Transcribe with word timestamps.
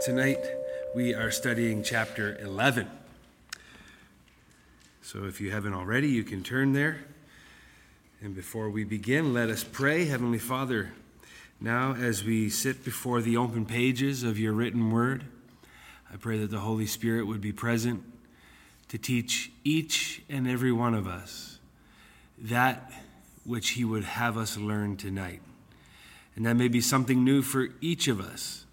Tonight 0.00 0.42
we 0.94 1.12
are 1.12 1.30
studying 1.30 1.82
chapter 1.82 2.38
11. 2.40 2.88
So 5.02 5.24
if 5.24 5.42
you 5.42 5.50
haven't 5.50 5.74
already, 5.74 6.08
you 6.08 6.24
can 6.24 6.42
turn 6.42 6.72
there. 6.72 7.00
And 8.22 8.34
before 8.34 8.70
we 8.70 8.82
begin, 8.84 9.34
let 9.34 9.50
us 9.50 9.62
pray. 9.62 10.06
Heavenly 10.06 10.38
Father, 10.38 10.92
now 11.60 11.92
as 11.92 12.24
we 12.24 12.48
sit 12.48 12.82
before 12.82 13.20
the 13.20 13.36
open 13.36 13.66
pages 13.66 14.22
of 14.22 14.38
your 14.38 14.54
written 14.54 14.90
word, 14.90 15.24
I 16.10 16.16
pray 16.16 16.38
that 16.38 16.50
the 16.50 16.60
Holy 16.60 16.86
Spirit 16.86 17.26
would 17.26 17.42
be 17.42 17.52
present 17.52 18.02
to 18.88 18.96
teach 18.96 19.52
each 19.64 20.22
and 20.30 20.48
every 20.48 20.72
one 20.72 20.94
of 20.94 21.06
us 21.06 21.58
that 22.38 22.90
which 23.44 23.70
He 23.70 23.84
would 23.84 24.04
have 24.04 24.38
us 24.38 24.56
learn 24.56 24.96
tonight. 24.96 25.42
And 26.36 26.46
that 26.46 26.54
may 26.54 26.68
be 26.68 26.80
something 26.80 27.22
new 27.22 27.42
for 27.42 27.68
each 27.82 28.08
of 28.08 28.18
us 28.18 28.64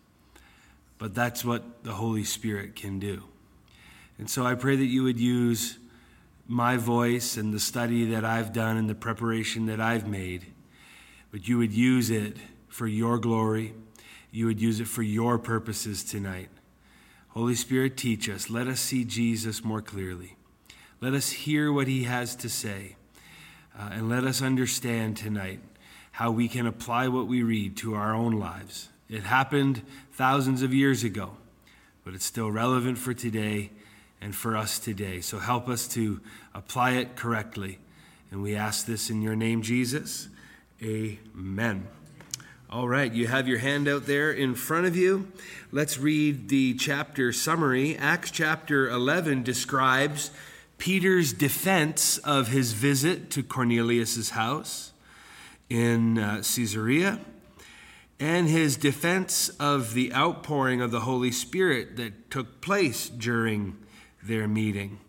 but 0.97 1.13
that's 1.13 1.45
what 1.45 1.83
the 1.83 1.93
Holy 1.93 2.23
Spirit 2.23 2.75
can 2.75 2.99
do. 2.99 3.23
And 4.17 4.29
so 4.29 4.45
I 4.45 4.55
pray 4.55 4.75
that 4.75 4.85
you 4.85 5.03
would 5.03 5.19
use 5.19 5.77
my 6.47 6.77
voice 6.77 7.37
and 7.37 7.53
the 7.53 7.59
study 7.59 8.05
that 8.05 8.25
I've 8.25 8.53
done 8.53 8.77
and 8.77 8.89
the 8.89 8.95
preparation 8.95 9.65
that 9.67 9.79
I've 9.79 10.07
made, 10.07 10.45
but 11.31 11.47
you 11.47 11.57
would 11.57 11.73
use 11.73 12.09
it 12.09 12.37
for 12.67 12.87
your 12.87 13.19
glory. 13.19 13.73
You 14.31 14.45
would 14.47 14.59
use 14.59 14.79
it 14.79 14.87
for 14.87 15.03
your 15.03 15.37
purposes 15.37 16.03
tonight. 16.03 16.49
Holy 17.29 17.55
Spirit, 17.55 17.97
teach 17.97 18.29
us. 18.29 18.49
Let 18.49 18.67
us 18.67 18.79
see 18.79 19.03
Jesus 19.03 19.63
more 19.63 19.81
clearly. 19.81 20.35
Let 21.01 21.13
us 21.13 21.31
hear 21.31 21.71
what 21.71 21.87
he 21.87 22.03
has 22.03 22.35
to 22.37 22.49
say. 22.49 22.95
Uh, 23.77 23.89
and 23.91 24.09
let 24.09 24.23
us 24.23 24.41
understand 24.41 25.17
tonight 25.17 25.59
how 26.13 26.31
we 26.31 26.47
can 26.47 26.65
apply 26.65 27.07
what 27.07 27.27
we 27.27 27.43
read 27.43 27.77
to 27.77 27.93
our 27.93 28.15
own 28.15 28.31
lives 28.31 28.89
it 29.09 29.23
happened 29.23 29.81
thousands 30.13 30.61
of 30.61 30.73
years 30.73 31.03
ago, 31.03 31.31
but 32.03 32.13
it's 32.13 32.25
still 32.25 32.51
relevant 32.51 32.97
for 32.97 33.13
today 33.13 33.71
and 34.21 34.35
for 34.35 34.57
us 34.57 34.79
today. 34.79 35.21
So 35.21 35.39
help 35.39 35.69
us 35.69 35.87
to 35.89 36.19
apply 36.53 36.91
it 36.91 37.15
correctly. 37.15 37.79
And 38.31 38.41
we 38.41 38.55
ask 38.55 38.85
this 38.85 39.09
in 39.09 39.21
your 39.21 39.35
name, 39.35 39.61
Jesus. 39.61 40.27
Amen. 40.83 41.87
All 42.69 42.87
right, 42.87 43.11
you 43.11 43.27
have 43.27 43.47
your 43.47 43.59
handout 43.59 44.07
there 44.07 44.29
in 44.29 44.53
front 44.53 44.87
of 44.87 44.97
you. 44.97 45.31
Let's 45.71 45.97
read 45.97 46.49
the 46.49 46.73
chapter 46.73 47.31
summary. 47.31 47.95
Acts 47.95 48.29
chapter 48.29 48.89
11 48.89 49.43
describes 49.43 50.31
Peter's 50.77 51.31
defense 51.31 52.17
of 52.19 52.49
his 52.49 52.73
visit 52.73 53.29
to 53.31 53.43
Cornelius' 53.43 54.31
house 54.31 54.91
in 55.69 56.17
uh, 56.17 56.43
Caesarea 56.43 57.21
and 58.19 58.49
his 58.49 58.77
defense 58.77 59.49
of 59.59 59.93
the 59.93 60.13
outpouring 60.13 60.81
of 60.81 60.91
the 60.91 61.01
Holy 61.01 61.31
Spirit 61.31 61.97
that 61.97 62.31
took 62.31 62.61
place 62.61 63.09
during 63.09 63.77
their 64.23 64.47
meeting. 64.47 64.99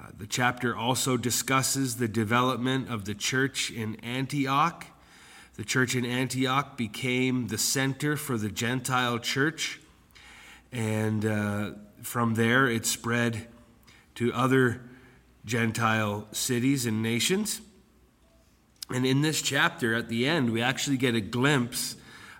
Uh, 0.00 0.06
the 0.16 0.26
chapter 0.26 0.74
also 0.74 1.16
discusses 1.16 1.96
the 1.96 2.08
development 2.08 2.88
of 2.90 3.04
the 3.04 3.14
church 3.14 3.70
in 3.70 3.96
Antioch. 3.96 4.86
The 5.56 5.64
church 5.64 5.94
in 5.94 6.04
Antioch 6.04 6.76
became 6.76 7.48
the 7.48 7.58
center 7.58 8.16
for 8.16 8.38
the 8.38 8.50
Gentile 8.50 9.18
church, 9.18 9.80
and 10.72 11.24
uh, 11.24 11.70
from 12.02 12.34
there 12.34 12.66
it 12.66 12.86
spread 12.86 13.46
to 14.16 14.32
other 14.32 14.82
Gentile 15.44 16.26
cities 16.32 16.86
and 16.86 17.02
nations. 17.02 17.60
And 18.90 19.04
in 19.04 19.22
this 19.22 19.42
chapter, 19.42 19.94
at 19.94 20.08
the 20.08 20.26
end, 20.26 20.50
we 20.50 20.62
actually 20.62 20.96
get 20.96 21.14
a 21.14 21.20
glimpse 21.20 21.96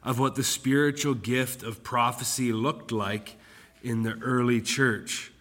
of 0.07 0.21
what 0.21 0.37
the 0.37 0.45
spiritual 0.45 1.15
gift 1.15 1.65
of 1.65 1.83
prophecy 1.83 2.53
looked 2.53 2.93
like 2.93 3.37
in 3.83 4.05
the 4.05 4.13
early 4.23 4.61
church. 4.61 5.33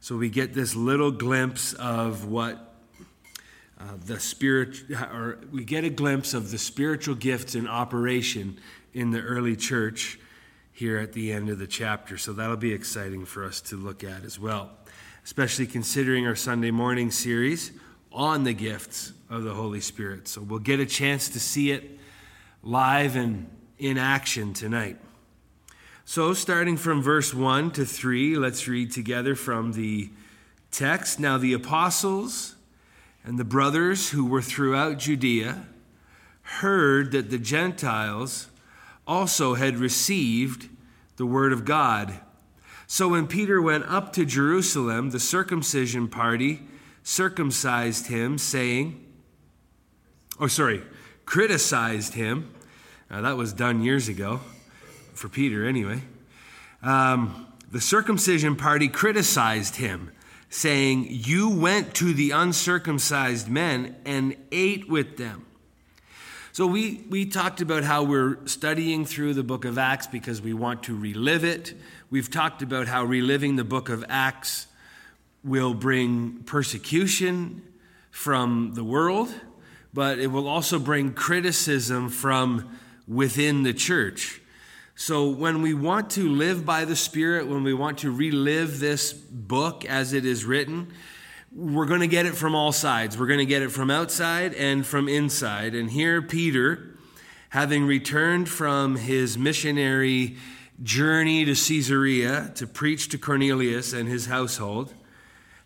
So 0.00 0.16
we 0.16 0.30
get 0.30 0.54
this 0.54 0.74
little 0.74 1.10
glimpse 1.10 1.74
of 1.74 2.24
what 2.24 2.74
uh, 3.78 3.84
the 4.06 4.18
spirit, 4.18 4.90
or 4.90 5.38
we 5.52 5.64
get 5.64 5.84
a 5.84 5.90
glimpse 5.90 6.32
of 6.32 6.50
the 6.50 6.56
spiritual 6.56 7.14
gifts 7.14 7.54
in 7.54 7.68
operation 7.68 8.58
in 8.94 9.10
the 9.10 9.20
early 9.20 9.54
church 9.54 10.18
here 10.72 10.96
at 10.96 11.12
the 11.12 11.30
end 11.30 11.50
of 11.50 11.58
the 11.58 11.66
chapter. 11.66 12.16
So 12.16 12.32
that'll 12.32 12.56
be 12.56 12.72
exciting 12.72 13.26
for 13.26 13.44
us 13.44 13.60
to 13.62 13.76
look 13.76 14.02
at 14.02 14.24
as 14.24 14.40
well, 14.40 14.70
especially 15.24 15.66
considering 15.66 16.26
our 16.26 16.36
Sunday 16.36 16.70
morning 16.70 17.10
series 17.10 17.70
on 18.10 18.44
the 18.44 18.54
gifts 18.54 19.12
of 19.28 19.42
the 19.42 19.52
Holy 19.52 19.80
Spirit. 19.82 20.26
So 20.26 20.40
we'll 20.40 20.58
get 20.58 20.80
a 20.80 20.86
chance 20.86 21.28
to 21.30 21.40
see 21.40 21.70
it 21.70 21.98
live 22.62 23.14
and 23.14 23.50
in 23.78 23.98
action 23.98 24.52
tonight. 24.54 24.96
So, 26.04 26.34
starting 26.34 26.76
from 26.76 27.02
verse 27.02 27.34
1 27.34 27.72
to 27.72 27.84
3, 27.84 28.36
let's 28.36 28.68
read 28.68 28.92
together 28.92 29.34
from 29.34 29.72
the 29.72 30.10
text. 30.70 31.18
Now, 31.18 31.36
the 31.36 31.52
apostles 31.52 32.54
and 33.24 33.38
the 33.38 33.44
brothers 33.44 34.10
who 34.10 34.24
were 34.24 34.42
throughout 34.42 34.98
Judea 34.98 35.66
heard 36.42 37.10
that 37.10 37.30
the 37.30 37.38
Gentiles 37.38 38.48
also 39.04 39.54
had 39.54 39.78
received 39.78 40.68
the 41.16 41.26
word 41.26 41.52
of 41.52 41.64
God. 41.64 42.20
So, 42.86 43.08
when 43.08 43.26
Peter 43.26 43.60
went 43.60 43.84
up 43.86 44.12
to 44.12 44.24
Jerusalem, 44.24 45.10
the 45.10 45.20
circumcision 45.20 46.06
party 46.06 46.62
circumcised 47.02 48.06
him, 48.06 48.38
saying, 48.38 49.04
oh, 50.38 50.46
sorry, 50.46 50.84
criticized 51.24 52.14
him 52.14 52.52
uh, 53.10 53.20
that 53.20 53.36
was 53.36 53.52
done 53.52 53.82
years 53.82 54.08
ago, 54.08 54.40
for 55.14 55.28
Peter 55.28 55.66
anyway. 55.66 56.00
Um, 56.82 57.46
the 57.70 57.80
circumcision 57.80 58.56
party 58.56 58.88
criticized 58.88 59.76
him, 59.76 60.12
saying, 60.50 61.06
You 61.10 61.50
went 61.50 61.94
to 61.94 62.12
the 62.12 62.32
uncircumcised 62.32 63.48
men 63.48 63.96
and 64.04 64.36
ate 64.50 64.88
with 64.88 65.16
them. 65.16 65.46
So 66.52 66.66
we, 66.66 67.04
we 67.10 67.26
talked 67.26 67.60
about 67.60 67.84
how 67.84 68.02
we're 68.02 68.38
studying 68.46 69.04
through 69.04 69.34
the 69.34 69.42
book 69.42 69.64
of 69.66 69.76
Acts 69.76 70.06
because 70.06 70.40
we 70.40 70.54
want 70.54 70.84
to 70.84 70.96
relive 70.96 71.44
it. 71.44 71.74
We've 72.08 72.30
talked 72.30 72.62
about 72.62 72.88
how 72.88 73.04
reliving 73.04 73.56
the 73.56 73.64
book 73.64 73.88
of 73.88 74.04
Acts 74.08 74.66
will 75.44 75.74
bring 75.74 76.44
persecution 76.44 77.62
from 78.10 78.72
the 78.74 78.82
world, 78.82 79.32
but 79.92 80.18
it 80.18 80.28
will 80.28 80.48
also 80.48 80.78
bring 80.78 81.12
criticism 81.12 82.08
from 82.08 82.78
within 83.06 83.62
the 83.62 83.72
church. 83.74 84.40
So, 84.94 85.28
when 85.28 85.60
we 85.60 85.74
want 85.74 86.10
to 86.12 86.28
live 86.28 86.64
by 86.64 86.86
the 86.86 86.96
Spirit, 86.96 87.46
when 87.46 87.62
we 87.64 87.74
want 87.74 87.98
to 87.98 88.10
relive 88.10 88.80
this 88.80 89.12
book 89.12 89.84
as 89.84 90.14
it 90.14 90.24
is 90.24 90.44
written, 90.44 90.92
we're 91.54 91.86
going 91.86 92.00
to 92.00 92.06
get 92.06 92.26
it 92.26 92.34
from 92.34 92.54
all 92.54 92.72
sides. 92.72 93.18
We're 93.18 93.26
going 93.26 93.38
to 93.38 93.46
get 93.46 93.62
it 93.62 93.70
from 93.70 93.90
outside 93.90 94.54
and 94.54 94.86
from 94.86 95.08
inside. 95.08 95.74
And 95.74 95.90
here, 95.90 96.22
Peter, 96.22 96.96
having 97.50 97.86
returned 97.86 98.48
from 98.48 98.96
his 98.96 99.38
missionary 99.38 100.36
journey 100.82 101.44
to 101.44 101.54
Caesarea 101.54 102.52
to 102.56 102.66
preach 102.66 103.08
to 103.10 103.18
Cornelius 103.18 103.92
and 103.92 104.08
his 104.08 104.26
household, 104.26 104.94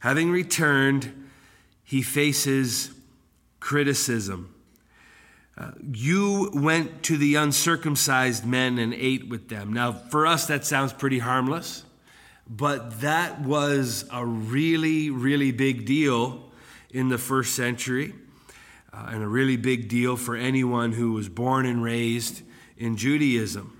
having 0.00 0.30
returned, 0.30 1.28
he 1.82 2.02
faces 2.02 2.90
criticism. 3.58 4.49
You 5.82 6.50
went 6.54 7.02
to 7.04 7.16
the 7.16 7.34
uncircumcised 7.34 8.46
men 8.46 8.78
and 8.78 8.94
ate 8.94 9.28
with 9.28 9.48
them. 9.48 9.72
Now, 9.72 9.92
for 9.92 10.26
us, 10.26 10.46
that 10.46 10.64
sounds 10.64 10.92
pretty 10.92 11.18
harmless, 11.18 11.84
but 12.48 13.00
that 13.00 13.40
was 13.42 14.04
a 14.12 14.24
really, 14.24 15.10
really 15.10 15.52
big 15.52 15.86
deal 15.86 16.50
in 16.90 17.08
the 17.08 17.18
first 17.18 17.54
century, 17.54 18.14
uh, 18.92 19.08
and 19.10 19.22
a 19.22 19.28
really 19.28 19.56
big 19.56 19.88
deal 19.88 20.16
for 20.16 20.34
anyone 20.34 20.92
who 20.92 21.12
was 21.12 21.28
born 21.28 21.66
and 21.66 21.82
raised 21.82 22.42
in 22.76 22.96
Judaism. 22.96 23.76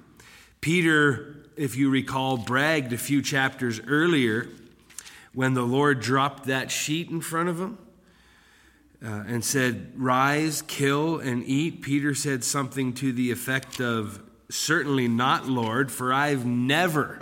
Peter, 0.61 1.45
if 1.57 1.77
you 1.77 1.91
recall, 1.91 2.37
bragged 2.37 2.93
a 2.93 2.99
few 2.99 3.23
chapters 3.23 3.81
earlier 3.87 4.49
when 5.33 5.55
the 5.55 5.63
Lord 5.63 6.01
dropped 6.01 6.45
that 6.45 6.71
sheet 6.71 7.09
in 7.09 7.21
front 7.21 7.49
of 7.49 7.59
him 7.59 7.79
uh, 9.05 9.25
and 9.27 9.45
said, 9.45 9.93
Rise, 9.97 10.63
kill, 10.63 11.19
and 11.19 11.43
eat, 11.45 11.83
Peter 11.83 12.15
said 12.15 12.45
something 12.45 12.93
to 12.95 13.13
the 13.13 13.31
effect 13.31 13.81
of, 13.81 14.23
Certainly 14.51 15.09
not, 15.09 15.47
Lord, 15.47 15.93
for 15.93 16.13
I've 16.13 16.45
never 16.45 17.21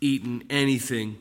eaten 0.00 0.42
anything 0.50 1.18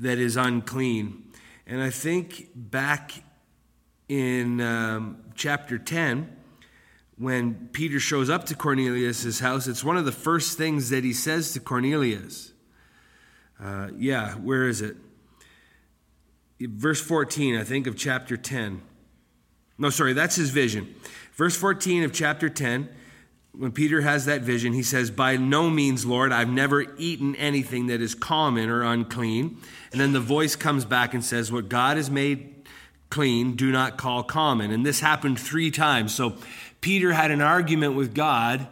that 0.00 0.18
is 0.18 0.36
unclean. 0.36 1.24
And 1.66 1.80
I 1.80 1.90
think 1.90 2.48
back 2.54 3.12
in 4.08 4.60
um, 4.60 5.22
chapter 5.34 5.78
10, 5.78 6.34
when 7.18 7.68
Peter 7.72 8.00
shows 8.00 8.30
up 8.30 8.44
to 8.46 8.54
Cornelius' 8.54 9.40
house, 9.40 9.66
it's 9.66 9.84
one 9.84 9.96
of 9.96 10.04
the 10.04 10.12
first 10.12 10.56
things 10.56 10.90
that 10.90 11.04
he 11.04 11.12
says 11.12 11.52
to 11.52 11.60
Cornelius. 11.60 12.52
Uh, 13.62 13.88
yeah, 13.96 14.34
where 14.34 14.68
is 14.68 14.80
it? 14.80 14.96
Verse 16.60 17.00
14, 17.00 17.56
I 17.56 17.64
think, 17.64 17.86
of 17.86 17.96
chapter 17.96 18.36
10. 18.36 18.82
No, 19.78 19.90
sorry, 19.90 20.12
that's 20.12 20.36
his 20.36 20.50
vision. 20.50 20.94
Verse 21.34 21.56
14 21.56 22.02
of 22.02 22.12
chapter 22.12 22.48
10, 22.48 22.88
when 23.52 23.72
Peter 23.72 24.00
has 24.00 24.24
that 24.26 24.42
vision, 24.42 24.72
he 24.72 24.82
says, 24.82 25.10
By 25.10 25.36
no 25.36 25.70
means, 25.70 26.04
Lord, 26.04 26.32
I've 26.32 26.48
never 26.48 26.84
eaten 26.96 27.34
anything 27.36 27.86
that 27.86 28.00
is 28.00 28.14
common 28.14 28.68
or 28.68 28.82
unclean. 28.82 29.58
And 29.92 30.00
then 30.00 30.12
the 30.12 30.20
voice 30.20 30.56
comes 30.56 30.84
back 30.84 31.14
and 31.14 31.24
says, 31.24 31.50
What 31.50 31.68
God 31.68 31.96
has 31.96 32.10
made 32.10 32.54
clean, 33.10 33.54
do 33.56 33.72
not 33.72 33.96
call 33.96 34.22
common. 34.22 34.70
And 34.70 34.84
this 34.84 35.00
happened 35.00 35.40
three 35.40 35.70
times. 35.70 36.14
So 36.14 36.36
Peter 36.80 37.12
had 37.12 37.30
an 37.30 37.40
argument 37.40 37.94
with 37.94 38.14
God 38.14 38.66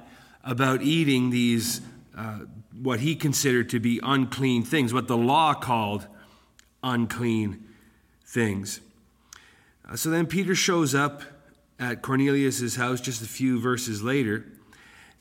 about 0.44 0.82
eating 0.82 1.31
these, 1.31 1.81
uh, 2.17 2.41
what 2.81 3.00
he 3.00 3.17
considered 3.17 3.70
to 3.70 3.81
be 3.81 3.99
unclean 4.03 4.62
things, 4.62 4.93
what 4.93 5.08
the 5.08 5.17
law 5.17 5.55
called 5.55 6.06
unclean 6.82 7.64
things. 8.25 8.81
Uh, 9.88 9.96
so 9.96 10.10
then 10.10 10.26
Peter 10.26 10.54
shows 10.54 10.94
up 10.94 11.22
at 11.78 12.02
Cornelius' 12.02 12.76
house 12.76 13.00
just 13.00 13.22
a 13.22 13.26
few 13.26 13.60
verses 13.60 14.02
later. 14.02 14.44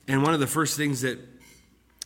And 0.08 0.24
one 0.24 0.34
of 0.34 0.40
the 0.40 0.48
first 0.48 0.78
things 0.78 1.02
that 1.02 1.20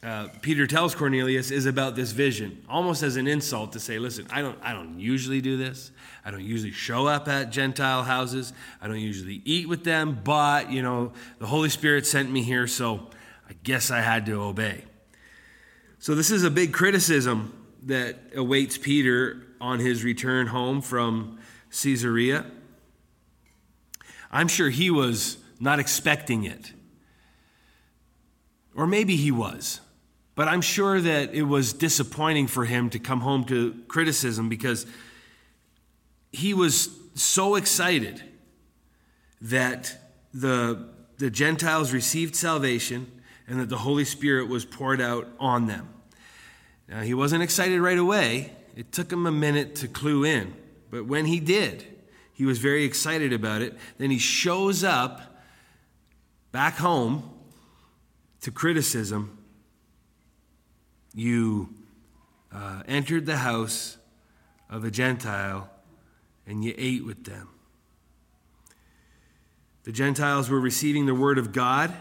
uh, 0.02 0.30
Peter 0.42 0.66
tells 0.66 0.96
Cornelius 0.96 1.52
is 1.52 1.66
about 1.66 1.96
this 1.96 2.12
vision, 2.12 2.64
almost 2.70 3.04
as 3.04 3.18
an 3.18 3.28
insult 3.28 3.74
to 3.74 3.80
say, 3.80 4.00
listen, 4.00 4.26
I 4.30 4.42
don't, 4.42 4.58
I 4.62 4.72
don't 4.72 4.98
usually 4.98 5.42
do 5.42 5.58
this. 5.58 5.92
I 6.24 6.32
don't 6.32 6.44
usually 6.44 6.72
show 6.72 7.06
up 7.06 7.28
at 7.28 7.52
Gentile 7.52 8.04
houses. 8.04 8.54
I 8.82 8.88
don't 8.88 9.00
usually 9.00 9.42
eat 9.44 9.68
with 9.68 9.84
them, 9.84 10.22
but, 10.24 10.72
you 10.72 10.82
know, 10.82 11.12
the 11.40 11.48
Holy 11.48 11.68
Spirit 11.68 12.08
sent 12.08 12.32
me 12.32 12.44
here, 12.44 12.66
so 12.66 13.10
I 13.50 13.54
guess 13.64 13.92
I 13.92 14.00
had 14.00 14.26
to 14.28 14.42
obey. 14.42 14.86
So 16.00 16.16
this 16.16 16.32
is 16.32 16.46
a 16.46 16.50
big 16.50 16.72
criticism 16.72 17.68
that 17.84 18.18
awaits 18.34 18.78
Peter 18.78 19.48
on 19.60 19.80
his 19.80 20.06
return 20.06 20.48
home 20.48 20.82
from 20.82 21.39
Caesarea. 21.72 22.46
I'm 24.32 24.48
sure 24.48 24.70
he 24.70 24.90
was 24.90 25.38
not 25.60 25.80
expecting 25.80 26.44
it. 26.44 26.74
Or 28.76 28.88
maybe 28.88 29.16
he 29.16 29.32
was. 29.32 29.82
But 30.36 30.48
I'm 30.48 30.62
sure 30.62 31.02
that 31.02 31.34
it 31.34 31.44
was 31.44 31.74
disappointing 31.74 32.48
for 32.48 32.66
him 32.66 32.90
to 32.92 33.00
come 33.00 33.22
home 33.22 33.44
to 33.46 33.76
criticism 33.88 34.48
because 34.48 34.86
he 36.32 36.54
was 36.54 36.90
so 37.16 37.56
excited 37.56 38.24
that 39.42 39.98
the, 40.34 40.88
the 41.18 41.30
Gentiles 41.30 41.92
received 41.92 42.36
salvation 42.36 43.12
and 43.48 43.60
that 43.60 43.68
the 43.68 43.80
Holy 43.80 44.06
Spirit 44.06 44.48
was 44.48 44.64
poured 44.64 45.02
out 45.02 45.28
on 45.40 45.68
them. 45.68 45.90
Now, 46.88 47.02
he 47.02 47.14
wasn't 47.14 47.44
excited 47.44 47.82
right 47.82 47.98
away. 47.98 48.54
It 48.76 48.92
took 48.92 49.12
him 49.12 49.26
a 49.26 49.32
minute 49.32 49.76
to 49.78 49.88
clue 49.88 50.24
in. 50.24 50.54
But 50.90 51.06
when 51.06 51.26
he 51.26 51.40
did, 51.40 51.86
he 52.34 52.46
was 52.46 52.60
very 52.60 52.86
excited 52.86 53.34
about 53.34 53.62
it. 53.62 53.78
Then 53.98 54.12
he 54.12 54.18
shows 54.18 54.84
up 54.84 55.42
back 56.52 56.78
home 56.78 57.30
to 58.42 58.52
criticism. 58.52 59.38
You 61.14 61.70
uh, 62.52 62.84
entered 62.88 63.26
the 63.26 63.38
house 63.38 63.98
of 64.70 64.84
a 64.84 64.92
Gentile 64.92 65.70
and 66.48 66.64
you 66.64 66.74
ate 66.78 67.06
with 67.06 67.26
them. 67.26 67.50
The 69.84 69.92
Gentiles 69.92 70.50
were 70.50 70.60
receiving 70.60 71.06
the 71.06 71.16
word 71.16 71.38
of 71.38 71.52
God, 71.52 71.94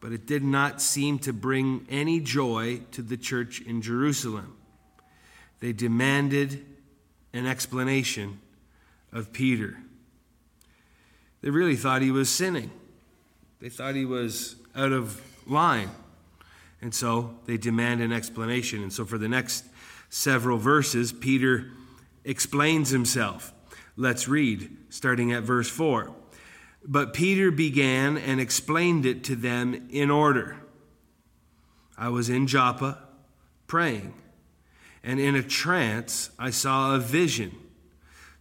but 0.00 0.12
it 0.12 0.26
did 0.26 0.42
not 0.42 0.80
seem 0.80 1.18
to 1.20 1.32
bring 1.32 1.86
any 1.88 2.20
joy 2.20 2.82
to 2.92 3.02
the 3.02 3.16
church 3.16 3.60
in 3.60 3.82
Jerusalem. 3.82 4.56
They 5.60 5.72
demanded 5.72 6.64
an 7.32 7.46
explanation 7.46 8.40
of 9.12 9.32
Peter. 9.32 9.78
They 11.40 11.50
really 11.50 11.76
thought 11.76 12.02
he 12.02 12.10
was 12.10 12.30
sinning, 12.30 12.70
they 13.60 13.68
thought 13.68 13.94
he 13.94 14.04
was 14.04 14.56
out 14.74 14.92
of 14.92 15.20
line. 15.46 15.90
And 16.80 16.92
so 16.92 17.36
they 17.46 17.56
demand 17.56 18.00
an 18.00 18.12
explanation. 18.12 18.82
And 18.82 18.92
so 18.92 19.04
for 19.04 19.16
the 19.16 19.28
next 19.28 19.64
several 20.10 20.58
verses, 20.58 21.12
Peter 21.12 21.70
explains 22.24 22.90
himself. 22.90 23.52
Let's 23.96 24.26
read, 24.26 24.76
starting 24.88 25.32
at 25.32 25.44
verse 25.44 25.68
4. 25.68 26.12
But 26.84 27.14
Peter 27.14 27.52
began 27.52 28.18
and 28.18 28.40
explained 28.40 29.06
it 29.06 29.22
to 29.24 29.36
them 29.36 29.88
in 29.90 30.10
order. 30.10 30.56
I 31.96 32.08
was 32.08 32.28
in 32.28 32.48
Joppa 32.48 32.98
praying, 33.68 34.14
and 35.02 35.18
in 35.20 35.34
a 35.34 35.42
trance 35.42 36.30
I 36.38 36.50
saw 36.50 36.94
a 36.94 36.98
vision 36.98 37.52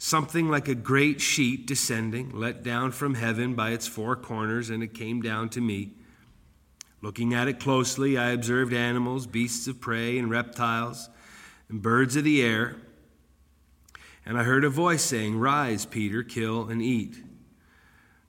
something 0.01 0.49
like 0.49 0.67
a 0.67 0.73
great 0.73 1.21
sheet 1.21 1.67
descending, 1.67 2.31
let 2.31 2.63
down 2.63 2.91
from 2.91 3.13
heaven 3.13 3.53
by 3.53 3.69
its 3.69 3.87
four 3.87 4.15
corners, 4.15 4.71
and 4.71 4.81
it 4.81 4.95
came 4.95 5.21
down 5.21 5.47
to 5.47 5.61
me. 5.61 5.91
Looking 7.03 7.35
at 7.35 7.47
it 7.47 7.59
closely, 7.59 8.17
I 8.17 8.31
observed 8.31 8.73
animals, 8.73 9.27
beasts 9.27 9.67
of 9.67 9.79
prey, 9.79 10.17
and 10.17 10.27
reptiles, 10.27 11.07
and 11.69 11.83
birds 11.83 12.15
of 12.15 12.23
the 12.23 12.41
air. 12.41 12.77
And 14.25 14.39
I 14.39 14.43
heard 14.43 14.63
a 14.63 14.71
voice 14.71 15.03
saying, 15.03 15.37
Rise, 15.37 15.85
Peter, 15.85 16.23
kill 16.23 16.67
and 16.67 16.81
eat. 16.81 17.17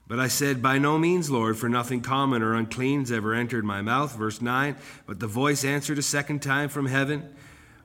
But 0.07 0.21
I 0.21 0.29
said, 0.29 0.61
By 0.61 0.77
no 0.77 0.99
means, 0.99 1.31
Lord, 1.31 1.57
for 1.57 1.71
nothing 1.71 2.03
common 2.03 2.43
or 2.43 2.55
unclean 2.55 3.01
has 3.01 3.13
ever 3.13 3.33
entered 3.33 3.65
my 3.65 3.81
mouth. 3.81 4.15
Verse 4.15 4.43
9. 4.43 4.77
But 5.07 5.21
the 5.21 5.27
voice 5.27 5.65
answered 5.65 5.97
a 5.97 6.03
second 6.03 6.43
time 6.43 6.69
from 6.69 6.85
heaven, 6.85 7.35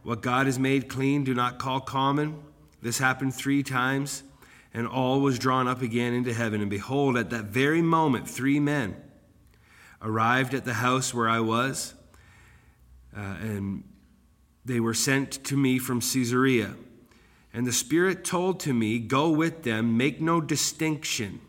What 0.08 0.22
God 0.22 0.46
has 0.46 0.58
made 0.58 0.88
clean, 0.88 1.26
do 1.26 1.34
not 1.34 1.60
call 1.60 1.82
common. 1.82 2.42
This 2.82 2.98
happened 2.98 3.36
three 3.36 3.62
times, 3.62 4.24
and 4.74 4.88
all 4.88 5.20
was 5.20 5.38
drawn 5.38 5.68
up 5.68 5.82
again 5.82 6.14
into 6.14 6.34
heaven. 6.34 6.62
And 6.62 6.70
behold, 6.70 7.18
at 7.18 7.30
that 7.32 7.44
very 7.44 7.82
moment, 7.82 8.26
three 8.26 8.58
men 8.58 8.96
arrived 10.02 10.54
at 10.54 10.64
the 10.64 10.76
house 10.76 11.14
where 11.14 11.28
I 11.28 11.42
was, 11.42 11.94
uh, 13.14 13.20
and 13.20 13.84
they 14.64 14.80
were 14.80 14.94
sent 14.94 15.44
to 15.44 15.58
me 15.58 15.78
from 15.78 16.00
Caesarea. 16.00 16.76
And 17.54 17.68
the 17.68 17.74
Spirit 17.74 18.24
told 18.24 18.62
to 18.62 18.74
me, 18.74 19.00
Go 19.00 19.30
with 19.30 19.64
them, 19.64 19.98
make 19.98 20.22
no 20.22 20.40
distinction. 20.40 21.42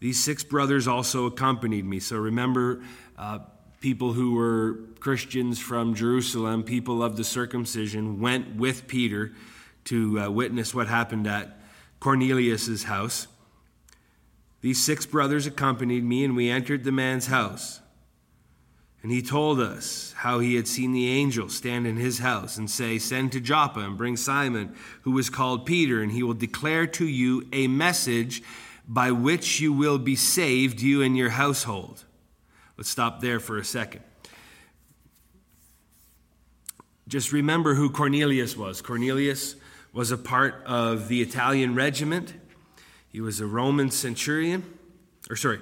These 0.00 0.22
six 0.22 0.44
brothers 0.44 0.86
also 0.86 1.24
accompanied 1.24 1.86
me. 1.86 1.98
So 1.98 2.18
remember, 2.18 2.82
uh, 3.16 3.38
people 3.82 4.12
who 4.12 4.34
were 4.36 4.78
Christians 5.00 5.58
from 5.58 5.94
Jerusalem, 5.94 6.62
people 6.62 7.02
of 7.02 7.16
the 7.16 7.24
circumcision, 7.24 8.20
went 8.20 8.54
with 8.54 8.86
Peter 8.86 9.32
to 9.84 10.20
uh, 10.20 10.30
witness 10.30 10.72
what 10.72 10.86
happened 10.86 11.26
at 11.26 11.58
Cornelius's 11.98 12.84
house. 12.84 13.26
These 14.60 14.82
six 14.82 15.04
brothers 15.04 15.48
accompanied 15.48 16.04
me, 16.04 16.24
and 16.24 16.36
we 16.36 16.48
entered 16.48 16.84
the 16.84 16.92
man's 16.92 17.26
house. 17.26 17.80
And 19.02 19.10
he 19.10 19.20
told 19.20 19.58
us 19.58 20.14
how 20.18 20.38
he 20.38 20.54
had 20.54 20.68
seen 20.68 20.92
the 20.92 21.08
angel 21.08 21.48
stand 21.48 21.84
in 21.84 21.96
his 21.96 22.20
house 22.20 22.56
and 22.56 22.70
say, 22.70 23.00
Send 23.00 23.32
to 23.32 23.40
Joppa 23.40 23.80
and 23.80 23.98
bring 23.98 24.16
Simon, 24.16 24.76
who 25.00 25.10
was 25.10 25.28
called 25.28 25.66
Peter, 25.66 26.00
and 26.00 26.12
he 26.12 26.22
will 26.22 26.34
declare 26.34 26.86
to 26.86 27.06
you 27.06 27.48
a 27.52 27.66
message 27.66 28.44
by 28.86 29.10
which 29.10 29.60
you 29.60 29.72
will 29.72 29.98
be 29.98 30.14
saved, 30.14 30.80
you 30.80 31.02
and 31.02 31.16
your 31.16 31.30
household. 31.30 32.04
Let's 32.82 32.90
stop 32.90 33.20
there 33.20 33.38
for 33.38 33.58
a 33.58 33.64
second. 33.64 34.02
Just 37.06 37.30
remember 37.30 37.74
who 37.74 37.90
Cornelius 37.90 38.56
was. 38.56 38.82
Cornelius 38.82 39.54
was 39.92 40.10
a 40.10 40.18
part 40.18 40.64
of 40.66 41.06
the 41.06 41.22
Italian 41.22 41.76
regiment. 41.76 42.34
He 43.08 43.20
was 43.20 43.38
a 43.38 43.46
Roman 43.46 43.92
centurion. 43.92 44.64
Or, 45.30 45.36
sorry, 45.36 45.60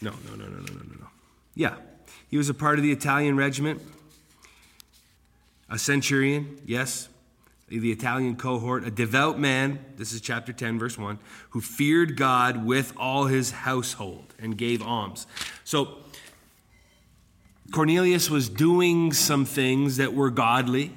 no, 0.00 0.12
no, 0.28 0.36
no, 0.36 0.44
no, 0.44 0.58
no, 0.58 0.72
no, 0.72 1.00
no. 1.00 1.06
Yeah, 1.56 1.74
he 2.28 2.36
was 2.36 2.48
a 2.48 2.54
part 2.54 2.78
of 2.78 2.84
the 2.84 2.92
Italian 2.92 3.36
regiment. 3.36 3.82
A 5.68 5.80
centurion, 5.80 6.60
yes, 6.64 7.08
the 7.66 7.90
Italian 7.90 8.36
cohort, 8.36 8.86
a 8.86 8.90
devout 8.92 9.36
man, 9.36 9.84
this 9.96 10.12
is 10.12 10.20
chapter 10.20 10.52
10, 10.52 10.78
verse 10.78 10.96
1, 10.96 11.18
who 11.50 11.60
feared 11.60 12.16
God 12.16 12.64
with 12.64 12.92
all 12.96 13.24
his 13.24 13.50
household 13.50 14.32
and 14.38 14.56
gave 14.56 14.80
alms. 14.80 15.26
So, 15.64 16.01
Cornelius 17.72 18.28
was 18.28 18.50
doing 18.50 19.14
some 19.14 19.46
things 19.46 19.96
that 19.96 20.12
were 20.12 20.28
godly. 20.28 20.92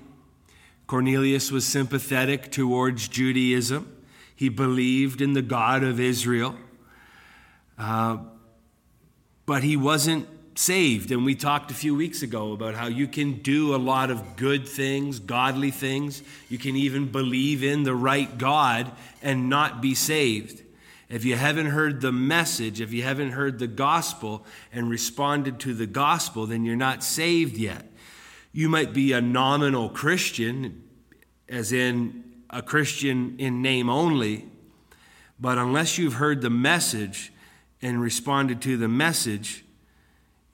Cornelius 0.87 1.49
was 1.49 1.65
sympathetic 1.65 2.51
towards 2.51 3.07
Judaism. 3.07 3.91
He 4.35 4.49
believed 4.49 5.21
in 5.21 5.33
the 5.33 5.41
God 5.41 5.83
of 5.83 6.01
Israel. 6.01 6.55
Uh, 7.77 8.17
but 9.45 9.63
he 9.63 9.77
wasn't 9.77 10.27
saved. 10.55 11.11
And 11.11 11.23
we 11.23 11.33
talked 11.33 11.71
a 11.71 11.73
few 11.73 11.95
weeks 11.95 12.21
ago 12.21 12.51
about 12.51 12.75
how 12.75 12.87
you 12.87 13.07
can 13.07 13.35
do 13.35 13.73
a 13.73 13.77
lot 13.77 14.11
of 14.11 14.35
good 14.35 14.67
things, 14.67 15.19
godly 15.19 15.71
things. 15.71 16.23
You 16.49 16.57
can 16.57 16.75
even 16.75 17.09
believe 17.09 17.63
in 17.63 17.83
the 17.83 17.95
right 17.95 18.37
God 18.37 18.91
and 19.23 19.49
not 19.49 19.81
be 19.81 19.95
saved. 19.95 20.61
If 21.09 21.23
you 21.23 21.35
haven't 21.35 21.67
heard 21.67 22.01
the 22.01 22.11
message, 22.11 22.81
if 22.81 22.91
you 22.91 23.03
haven't 23.03 23.31
heard 23.31 23.59
the 23.59 23.67
gospel 23.67 24.45
and 24.73 24.89
responded 24.89 25.59
to 25.61 25.73
the 25.73 25.85
gospel, 25.85 26.47
then 26.47 26.65
you're 26.65 26.75
not 26.75 27.03
saved 27.03 27.57
yet. 27.57 27.91
You 28.51 28.69
might 28.69 28.93
be 28.93 29.11
a 29.11 29.21
nominal 29.21 29.89
Christian, 29.89 30.83
as 31.47 31.71
in 31.71 32.23
a 32.49 32.61
Christian 32.61 33.35
in 33.37 33.61
name 33.61 33.89
only, 33.89 34.45
but 35.39 35.57
unless 35.57 35.97
you've 35.97 36.13
heard 36.15 36.41
the 36.41 36.49
message 36.49 37.31
and 37.81 38.01
responded 38.01 38.61
to 38.61 38.77
the 38.77 38.87
message, 38.87 39.65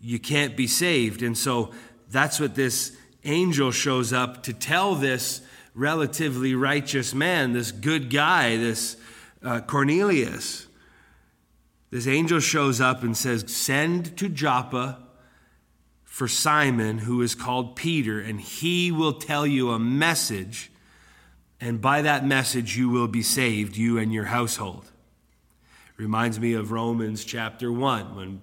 you 0.02 0.20
can't 0.20 0.58
be 0.58 0.68
saved. 0.68 1.22
And 1.22 1.38
so 1.38 1.72
that's 2.10 2.40
what 2.40 2.56
this 2.56 2.98
angel 3.24 3.72
shows 3.72 4.12
up 4.12 4.44
to 4.44 4.54
tell 4.54 4.96
this 4.96 5.42
relatively 5.76 6.56
righteous 6.56 7.14
man, 7.14 7.54
this 7.54 7.72
good 7.72 8.10
guy, 8.10 8.58
this 8.58 8.98
uh, 9.44 9.62
Cornelius. 9.62 10.68
This 11.90 12.08
angel 12.08 12.40
shows 12.40 12.80
up 12.80 13.04
and 13.04 13.16
says, 13.16 13.44
Send 13.48 14.18
to 14.18 14.30
Joppa 14.30 15.00
for 16.04 16.28
Simon, 16.28 17.00
who 17.00 17.22
is 17.22 17.36
called 17.36 17.76
Peter, 17.76 18.20
and 18.20 18.40
he 18.40 18.92
will 18.92 19.14
tell 19.14 19.46
you 19.46 19.72
a 19.72 19.80
message. 19.80 20.72
And 21.60 21.82
by 21.82 22.02
that 22.02 22.26
message, 22.26 22.78
you 22.78 22.90
will 22.90 23.08
be 23.08 23.22
saved, 23.22 23.78
you 23.78 23.98
and 23.98 24.14
your 24.14 24.26
household. 24.26 24.86
Reminds 25.98 26.40
me 26.40 26.54
of 26.54 26.72
Romans 26.72 27.24
chapter 27.24 27.72
1 27.72 28.16
when 28.16 28.42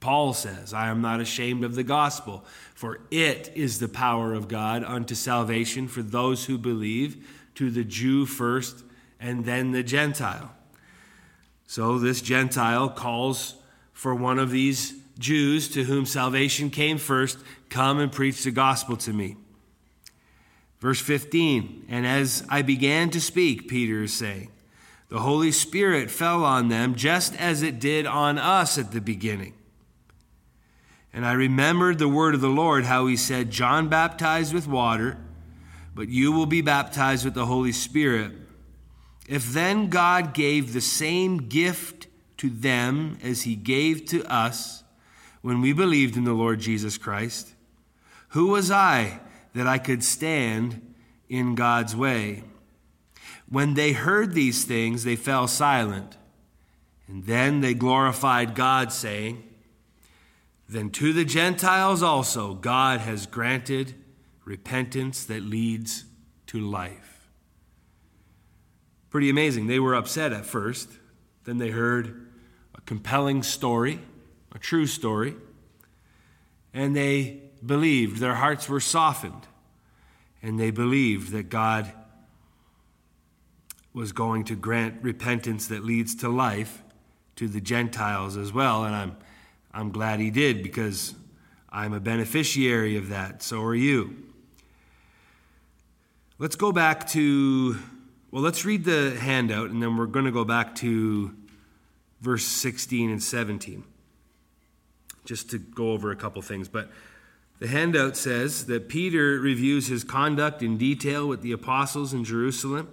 Paul 0.00 0.34
says, 0.34 0.72
I 0.74 0.88
am 0.88 1.00
not 1.00 1.20
ashamed 1.20 1.64
of 1.64 1.74
the 1.74 1.82
gospel, 1.82 2.44
for 2.74 3.00
it 3.10 3.50
is 3.54 3.78
the 3.78 3.88
power 3.88 4.34
of 4.34 4.48
God 4.48 4.84
unto 4.84 5.14
salvation 5.14 5.88
for 5.88 6.02
those 6.02 6.44
who 6.46 6.58
believe, 6.58 7.26
to 7.54 7.70
the 7.70 7.84
Jew 7.84 8.26
first, 8.26 8.84
and 9.22 9.44
then 9.44 9.70
the 9.70 9.82
Gentile. 9.82 10.52
So 11.66 11.98
this 11.98 12.20
Gentile 12.20 12.90
calls 12.90 13.54
for 13.92 14.14
one 14.14 14.38
of 14.38 14.50
these 14.50 14.94
Jews 15.18 15.68
to 15.70 15.84
whom 15.84 16.04
salvation 16.04 16.68
came 16.68 16.98
first, 16.98 17.38
come 17.70 17.98
and 17.98 18.10
preach 18.10 18.42
the 18.42 18.50
gospel 18.50 18.96
to 18.98 19.12
me. 19.12 19.36
Verse 20.80 21.00
15, 21.00 21.86
and 21.88 22.04
as 22.04 22.44
I 22.48 22.62
began 22.62 23.08
to 23.10 23.20
speak, 23.20 23.68
Peter 23.68 24.02
is 24.02 24.12
saying, 24.12 24.50
the 25.08 25.20
Holy 25.20 25.52
Spirit 25.52 26.10
fell 26.10 26.44
on 26.44 26.68
them 26.68 26.96
just 26.96 27.36
as 27.36 27.62
it 27.62 27.78
did 27.78 28.06
on 28.06 28.38
us 28.38 28.78
at 28.78 28.90
the 28.90 29.00
beginning. 29.00 29.54
And 31.12 31.24
I 31.24 31.34
remembered 31.34 31.98
the 31.98 32.08
word 32.08 32.34
of 32.34 32.40
the 32.40 32.48
Lord, 32.48 32.84
how 32.84 33.06
he 33.06 33.16
said, 33.16 33.50
John 33.50 33.88
baptized 33.88 34.54
with 34.54 34.66
water, 34.66 35.18
but 35.94 36.08
you 36.08 36.32
will 36.32 36.46
be 36.46 36.62
baptized 36.62 37.24
with 37.24 37.34
the 37.34 37.46
Holy 37.46 37.72
Spirit. 37.72 38.32
If 39.32 39.54
then 39.54 39.88
God 39.88 40.34
gave 40.34 40.74
the 40.74 40.82
same 40.82 41.48
gift 41.48 42.06
to 42.36 42.50
them 42.50 43.16
as 43.22 43.44
he 43.44 43.56
gave 43.56 44.04
to 44.08 44.22
us 44.30 44.84
when 45.40 45.62
we 45.62 45.72
believed 45.72 46.18
in 46.18 46.24
the 46.24 46.34
Lord 46.34 46.60
Jesus 46.60 46.98
Christ, 46.98 47.54
who 48.28 48.48
was 48.48 48.70
I 48.70 49.20
that 49.54 49.66
I 49.66 49.78
could 49.78 50.04
stand 50.04 50.94
in 51.30 51.54
God's 51.54 51.96
way? 51.96 52.42
When 53.48 53.72
they 53.72 53.92
heard 53.92 54.34
these 54.34 54.66
things, 54.66 55.02
they 55.02 55.16
fell 55.16 55.48
silent. 55.48 56.18
And 57.08 57.24
then 57.24 57.62
they 57.62 57.72
glorified 57.72 58.54
God, 58.54 58.92
saying, 58.92 59.44
then 60.68 60.90
to 60.90 61.14
the 61.14 61.24
Gentiles 61.24 62.02
also 62.02 62.52
God 62.52 63.00
has 63.00 63.24
granted 63.24 63.94
repentance 64.44 65.24
that 65.24 65.42
leads 65.42 66.04
to 66.48 66.60
life. 66.60 67.11
Pretty 69.12 69.28
amazing. 69.28 69.66
They 69.66 69.78
were 69.78 69.94
upset 69.94 70.32
at 70.32 70.46
first. 70.46 70.88
Then 71.44 71.58
they 71.58 71.68
heard 71.68 72.26
a 72.74 72.80
compelling 72.80 73.42
story, 73.42 74.00
a 74.52 74.58
true 74.58 74.86
story, 74.86 75.36
and 76.72 76.96
they 76.96 77.42
believed. 77.64 78.20
Their 78.20 78.36
hearts 78.36 78.70
were 78.70 78.80
softened, 78.80 79.46
and 80.42 80.58
they 80.58 80.70
believed 80.70 81.30
that 81.32 81.50
God 81.50 81.92
was 83.92 84.12
going 84.12 84.44
to 84.44 84.56
grant 84.56 85.02
repentance 85.02 85.66
that 85.66 85.84
leads 85.84 86.14
to 86.14 86.30
life 86.30 86.82
to 87.36 87.48
the 87.48 87.60
Gentiles 87.60 88.38
as 88.38 88.50
well. 88.50 88.84
And 88.84 88.96
I'm 88.96 89.16
I'm 89.74 89.90
glad 89.90 90.20
he 90.20 90.30
did 90.30 90.62
because 90.62 91.14
I'm 91.68 91.92
a 91.92 92.00
beneficiary 92.00 92.96
of 92.96 93.10
that. 93.10 93.42
So 93.42 93.62
are 93.62 93.74
you. 93.74 94.16
Let's 96.38 96.56
go 96.56 96.72
back 96.72 97.06
to, 97.08 97.78
well, 98.32 98.42
let's 98.42 98.64
read 98.64 98.84
the 98.84 99.14
handout 99.20 99.70
and 99.70 99.82
then 99.82 99.96
we're 99.96 100.06
going 100.06 100.24
to 100.24 100.32
go 100.32 100.44
back 100.44 100.74
to 100.76 101.34
verse 102.22 102.44
16 102.44 103.10
and 103.10 103.22
17 103.22 103.84
just 105.26 105.50
to 105.50 105.58
go 105.58 105.92
over 105.92 106.10
a 106.10 106.16
couple 106.16 106.40
things. 106.40 106.66
But 106.66 106.90
the 107.58 107.68
handout 107.68 108.16
says 108.16 108.66
that 108.66 108.88
Peter 108.88 109.38
reviews 109.38 109.86
his 109.86 110.02
conduct 110.02 110.62
in 110.62 110.78
detail 110.78 111.28
with 111.28 111.42
the 111.42 111.52
apostles 111.52 112.14
in 112.14 112.24
Jerusalem. 112.24 112.88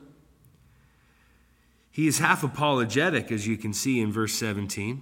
He 1.90 2.06
is 2.06 2.20
half 2.20 2.44
apologetic, 2.44 3.32
as 3.32 3.48
you 3.48 3.58
can 3.58 3.74
see 3.74 4.00
in 4.00 4.12
verse 4.12 4.34
17. 4.34 5.02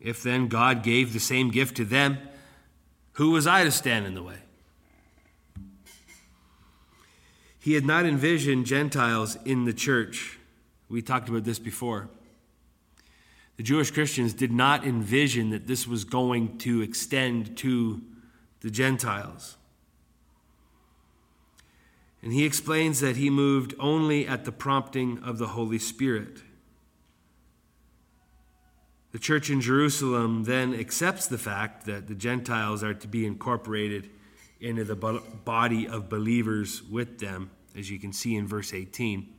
If 0.00 0.22
then 0.22 0.48
God 0.48 0.82
gave 0.82 1.12
the 1.12 1.20
same 1.20 1.50
gift 1.50 1.76
to 1.76 1.84
them, 1.84 2.18
who 3.12 3.30
was 3.30 3.46
I 3.46 3.64
to 3.64 3.70
stand 3.70 4.06
in 4.06 4.14
the 4.14 4.22
way? 4.22 4.38
He 7.66 7.74
had 7.74 7.84
not 7.84 8.06
envisioned 8.06 8.64
Gentiles 8.64 9.36
in 9.44 9.64
the 9.64 9.72
church. 9.72 10.38
We 10.88 11.02
talked 11.02 11.28
about 11.28 11.42
this 11.42 11.58
before. 11.58 12.08
The 13.56 13.64
Jewish 13.64 13.90
Christians 13.90 14.34
did 14.34 14.52
not 14.52 14.86
envision 14.86 15.50
that 15.50 15.66
this 15.66 15.84
was 15.84 16.04
going 16.04 16.58
to 16.58 16.80
extend 16.80 17.56
to 17.56 18.02
the 18.60 18.70
Gentiles. 18.70 19.56
And 22.22 22.32
he 22.32 22.44
explains 22.44 23.00
that 23.00 23.16
he 23.16 23.30
moved 23.30 23.74
only 23.80 24.28
at 24.28 24.44
the 24.44 24.52
prompting 24.52 25.18
of 25.24 25.38
the 25.38 25.48
Holy 25.48 25.80
Spirit. 25.80 26.42
The 29.10 29.18
church 29.18 29.50
in 29.50 29.60
Jerusalem 29.60 30.44
then 30.44 30.72
accepts 30.72 31.26
the 31.26 31.36
fact 31.36 31.84
that 31.86 32.06
the 32.06 32.14
Gentiles 32.14 32.84
are 32.84 32.94
to 32.94 33.08
be 33.08 33.26
incorporated 33.26 34.08
into 34.60 34.84
the 34.84 34.94
body 34.94 35.88
of 35.88 36.08
believers 36.08 36.80
with 36.84 37.18
them, 37.18 37.50
as 37.76 37.90
you 37.90 37.98
can 37.98 38.12
see 38.12 38.34
in 38.34 38.46
verse 38.46 38.72
18. 38.72 39.32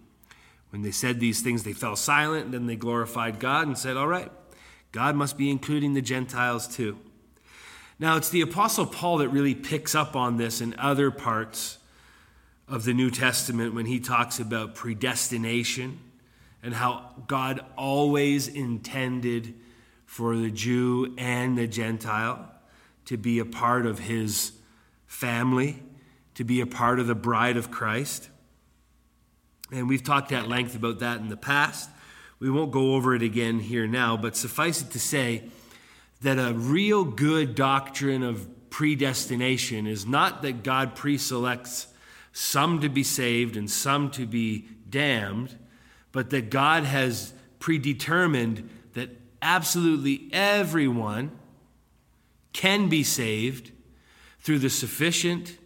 When 0.69 0.81
they 0.81 0.91
said 0.91 1.19
these 1.19 1.41
things, 1.41 1.63
they 1.63 1.73
fell 1.73 1.95
silent, 1.95 2.45
and 2.45 2.53
then 2.53 2.67
they 2.67 2.75
glorified 2.75 3.39
God 3.39 3.67
and 3.67 3.77
said, 3.77 3.97
All 3.97 4.07
right, 4.07 4.31
God 4.91 5.15
must 5.15 5.37
be 5.37 5.49
including 5.49 5.93
the 5.93 6.01
Gentiles 6.01 6.67
too. 6.67 6.97
Now, 7.99 8.15
it's 8.15 8.29
the 8.29 8.41
Apostle 8.41 8.85
Paul 8.85 9.17
that 9.19 9.29
really 9.29 9.55
picks 9.55 9.95
up 9.95 10.15
on 10.15 10.37
this 10.37 10.61
in 10.61 10.75
other 10.77 11.09
parts 11.09 11.79
of 12.67 12.83
the 12.83 12.93
New 12.93 13.09
Testament 13.09 13.73
when 13.73 13.85
he 13.85 13.99
talks 13.99 14.39
about 14.39 14.75
predestination 14.75 15.99
and 16.61 16.75
how 16.75 17.13
God 17.27 17.61
always 17.77 18.47
intended 18.47 19.55
for 20.05 20.35
the 20.35 20.51
Jew 20.51 21.13
and 21.17 21.57
the 21.57 21.67
Gentile 21.67 22.51
to 23.05 23.17
be 23.17 23.39
a 23.39 23.45
part 23.45 23.85
of 23.85 23.99
his 23.99 24.51
family, 25.07 25.81
to 26.37 26.43
be 26.43 26.61
a 26.61 26.67
part 26.67 26.99
of 26.99 27.07
the 27.07 27.15
bride 27.15 27.57
of 27.57 27.71
Christ. 27.71 28.29
And 29.71 29.89
we've 29.89 30.03
talked 30.03 30.31
at 30.31 30.47
length 30.47 30.75
about 30.75 30.99
that 30.99 31.19
in 31.19 31.29
the 31.29 31.35
past. 31.37 31.89
We 32.39 32.51
won't 32.51 32.71
go 32.71 32.93
over 32.93 33.15
it 33.15 33.23
again 33.23 33.59
here 33.59 33.87
now, 33.87 34.17
but 34.17 34.35
suffice 34.35 34.83
it 34.83 34.91
to 34.91 34.99
say 34.99 35.49
that 36.21 36.37
a 36.37 36.53
real 36.53 37.03
good 37.03 37.55
doctrine 37.55 38.21
of 38.21 38.47
predestination 38.69 39.87
is 39.87 40.05
not 40.05 40.43
that 40.43 40.61
God 40.61 40.95
preselects 40.95 41.87
some 42.33 42.81
to 42.81 42.89
be 42.89 43.01
saved 43.01 43.57
and 43.57 43.67
some 43.67 44.11
to 44.11 44.27
be 44.27 44.67
damned, 44.87 45.57
but 46.11 46.29
that 46.29 46.51
God 46.51 46.83
has 46.83 47.33
predetermined 47.57 48.69
that 48.93 49.09
absolutely 49.41 50.29
everyone 50.31 51.31
can 52.53 52.89
be 52.89 53.03
saved 53.03 53.71
through 54.39 54.59
the 54.59 54.69
sufficient 54.69 55.57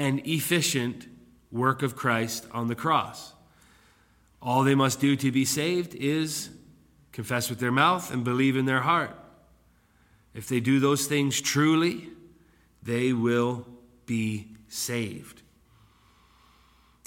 and 0.00 0.26
efficient 0.26 1.06
work 1.52 1.82
of 1.82 1.94
Christ 1.94 2.46
on 2.52 2.68
the 2.68 2.74
cross. 2.74 3.34
All 4.40 4.64
they 4.64 4.74
must 4.74 4.98
do 4.98 5.14
to 5.14 5.30
be 5.30 5.44
saved 5.44 5.94
is 5.94 6.48
confess 7.12 7.50
with 7.50 7.60
their 7.60 7.70
mouth 7.70 8.10
and 8.10 8.24
believe 8.24 8.56
in 8.56 8.64
their 8.64 8.80
heart. 8.80 9.14
If 10.32 10.48
they 10.48 10.58
do 10.58 10.80
those 10.80 11.06
things 11.06 11.38
truly, 11.38 12.08
they 12.82 13.12
will 13.12 13.66
be 14.06 14.46
saved. 14.68 15.42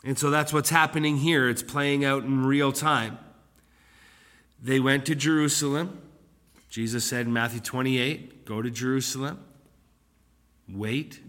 And 0.06 0.20
so 0.20 0.30
that's 0.30 0.54
what's 0.54 0.70
happening 0.70 1.18
here. 1.18 1.50
It's 1.50 1.64
playing 1.64 2.06
out 2.06 2.24
in 2.24 2.46
real 2.46 2.72
time. 2.72 3.18
They 4.62 4.80
went 4.80 5.08
to 5.08 5.16
Jerusalem. 5.16 6.00
Jesus 6.70 7.06
said 7.06 7.26
in 7.26 7.34
Matthew 7.34 7.60
28 7.60 8.46
go 8.46 8.62
to 8.62 8.70
Jerusalem, 8.70 9.44
wait. 10.70 11.23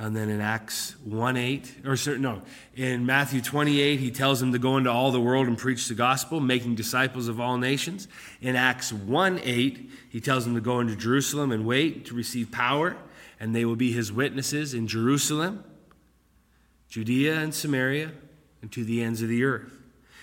And 0.00 0.16
then 0.16 0.30
in 0.30 0.40
Acts 0.40 0.96
1 1.04 1.36
8, 1.36 1.74
or 1.84 1.94
certain, 1.94 2.22
no, 2.22 2.40
in 2.74 3.04
Matthew 3.04 3.42
28, 3.42 4.00
he 4.00 4.10
tells 4.10 4.40
them 4.40 4.50
to 4.52 4.58
go 4.58 4.78
into 4.78 4.90
all 4.90 5.12
the 5.12 5.20
world 5.20 5.46
and 5.46 5.58
preach 5.58 5.88
the 5.88 5.94
gospel, 5.94 6.40
making 6.40 6.74
disciples 6.74 7.28
of 7.28 7.38
all 7.38 7.58
nations. 7.58 8.08
In 8.40 8.56
Acts 8.56 8.94
1 8.94 9.40
8, 9.44 9.90
he 10.08 10.18
tells 10.18 10.46
them 10.46 10.54
to 10.54 10.62
go 10.62 10.80
into 10.80 10.96
Jerusalem 10.96 11.52
and 11.52 11.66
wait 11.66 12.06
to 12.06 12.14
receive 12.14 12.50
power, 12.50 12.96
and 13.38 13.54
they 13.54 13.66
will 13.66 13.76
be 13.76 13.92
his 13.92 14.10
witnesses 14.10 14.72
in 14.72 14.86
Jerusalem, 14.86 15.64
Judea, 16.88 17.38
and 17.38 17.54
Samaria, 17.54 18.12
and 18.62 18.72
to 18.72 18.84
the 18.84 19.02
ends 19.02 19.20
of 19.20 19.28
the 19.28 19.44
earth. 19.44 19.82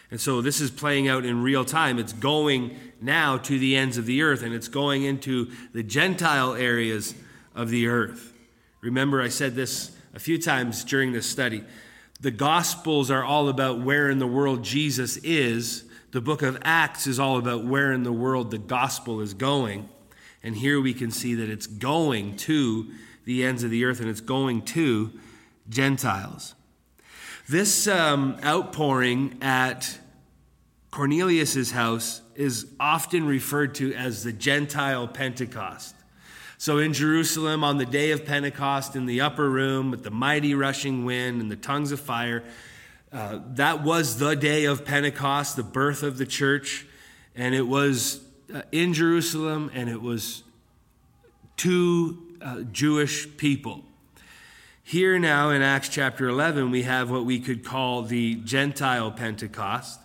And 0.10 0.20
so 0.20 0.42
this 0.42 0.60
is 0.60 0.72
playing 0.72 1.08
out 1.08 1.24
in 1.24 1.44
real 1.44 1.66
time. 1.66 2.00
It's 2.00 2.14
going 2.14 2.76
now 3.00 3.38
to 3.38 3.60
the 3.60 3.76
ends 3.76 4.00
of 4.00 4.08
the 4.08 4.24
earth, 4.24 4.42
and 4.42 4.56
it's 4.56 4.70
going 4.70 5.04
into 5.04 5.52
the 5.74 5.84
Gentile 5.84 6.56
areas 6.56 7.14
of 7.54 7.70
the 7.70 7.86
earth. 7.86 8.34
Remember, 8.82 9.22
I 9.22 9.30
said 9.30 9.56
this 9.56 9.92
a 10.14 10.20
few 10.20 10.38
times 10.38 10.84
during 10.84 11.12
this 11.12 11.28
study. 11.28 11.64
The 12.20 12.32
Gospels 12.32 13.12
are 13.12 13.24
all 13.24 13.50
about 13.50 13.80
where 13.82 14.10
in 14.10 14.20
the 14.20 14.28
world 14.28 14.64
Jesus 14.64 15.18
is. 15.18 15.84
The 16.12 16.22
book 16.22 16.42
of 16.42 16.58
Acts 16.64 17.06
is 17.06 17.20
all 17.20 17.38
about 17.38 17.66
where 17.66 17.92
in 17.92 18.04
the 18.04 18.14
world 18.14 18.50
the 18.50 18.58
gospel 18.58 19.20
is 19.20 19.34
going. 19.34 19.90
And 20.42 20.56
here 20.56 20.80
we 20.80 20.94
can 20.94 21.12
see 21.12 21.36
that 21.36 21.50
it's 21.50 21.68
going 21.68 22.38
to 22.38 22.88
the 23.26 23.44
ends 23.44 23.64
of 23.64 23.70
the 23.70 23.84
earth 23.84 24.00
and 24.00 24.10
it's 24.10 24.22
going 24.22 24.62
to 24.64 25.12
Gentiles. 25.68 26.56
This 27.50 27.88
um, 27.88 28.38
outpouring 28.44 29.38
at 29.42 30.00
Cornelius's 30.92 31.72
house 31.72 32.22
is 32.36 32.68
often 32.80 33.28
referred 33.28 33.76
to 33.76 33.94
as 33.94 34.24
the 34.24 34.32
Gentile 34.32 35.08
Pentecost. 35.08 35.94
So 36.60 36.80
in 36.80 36.94
Jerusalem, 36.94 37.64
on 37.64 37.78
the 37.78 37.86
day 37.86 38.10
of 38.10 38.26
Pentecost, 38.26 38.96
in 38.96 39.06
the 39.06 39.22
upper 39.22 39.48
room 39.48 39.92
with 39.92 40.04
the 40.04 40.10
mighty 40.10 40.56
rushing 40.56 41.06
wind 41.06 41.40
and 41.40 41.52
the 41.52 41.56
tongues 41.56 41.92
of 41.92 42.00
fire, 42.00 42.44
uh, 43.14 43.40
that 43.50 43.84
was 43.84 44.18
the 44.18 44.36
day 44.36 44.66
of 44.66 44.84
Pentecost, 44.84 45.56
the 45.56 45.62
birth 45.64 46.02
of 46.02 46.18
the 46.18 46.26
church. 46.26 46.88
And 47.36 47.54
it 47.54 47.68
was 47.68 48.22
uh, 48.52 48.64
in 48.72 48.94
Jerusalem 48.94 49.70
and 49.76 49.88
it 49.88 50.02
was 50.02 50.44
to 51.58 52.18
uh, 52.42 52.62
Jewish 52.72 53.38
people. 53.38 53.84
Here 54.82 55.20
now 55.20 55.52
in 55.52 55.62
Acts 55.62 55.90
chapter 55.90 56.28
11, 56.28 56.72
we 56.72 56.84
have 56.84 57.12
what 57.12 57.24
we 57.24 57.40
could 57.40 57.64
call 57.64 58.02
the 58.02 58.36
Gentile 58.36 59.12
Pentecost. 59.12 60.00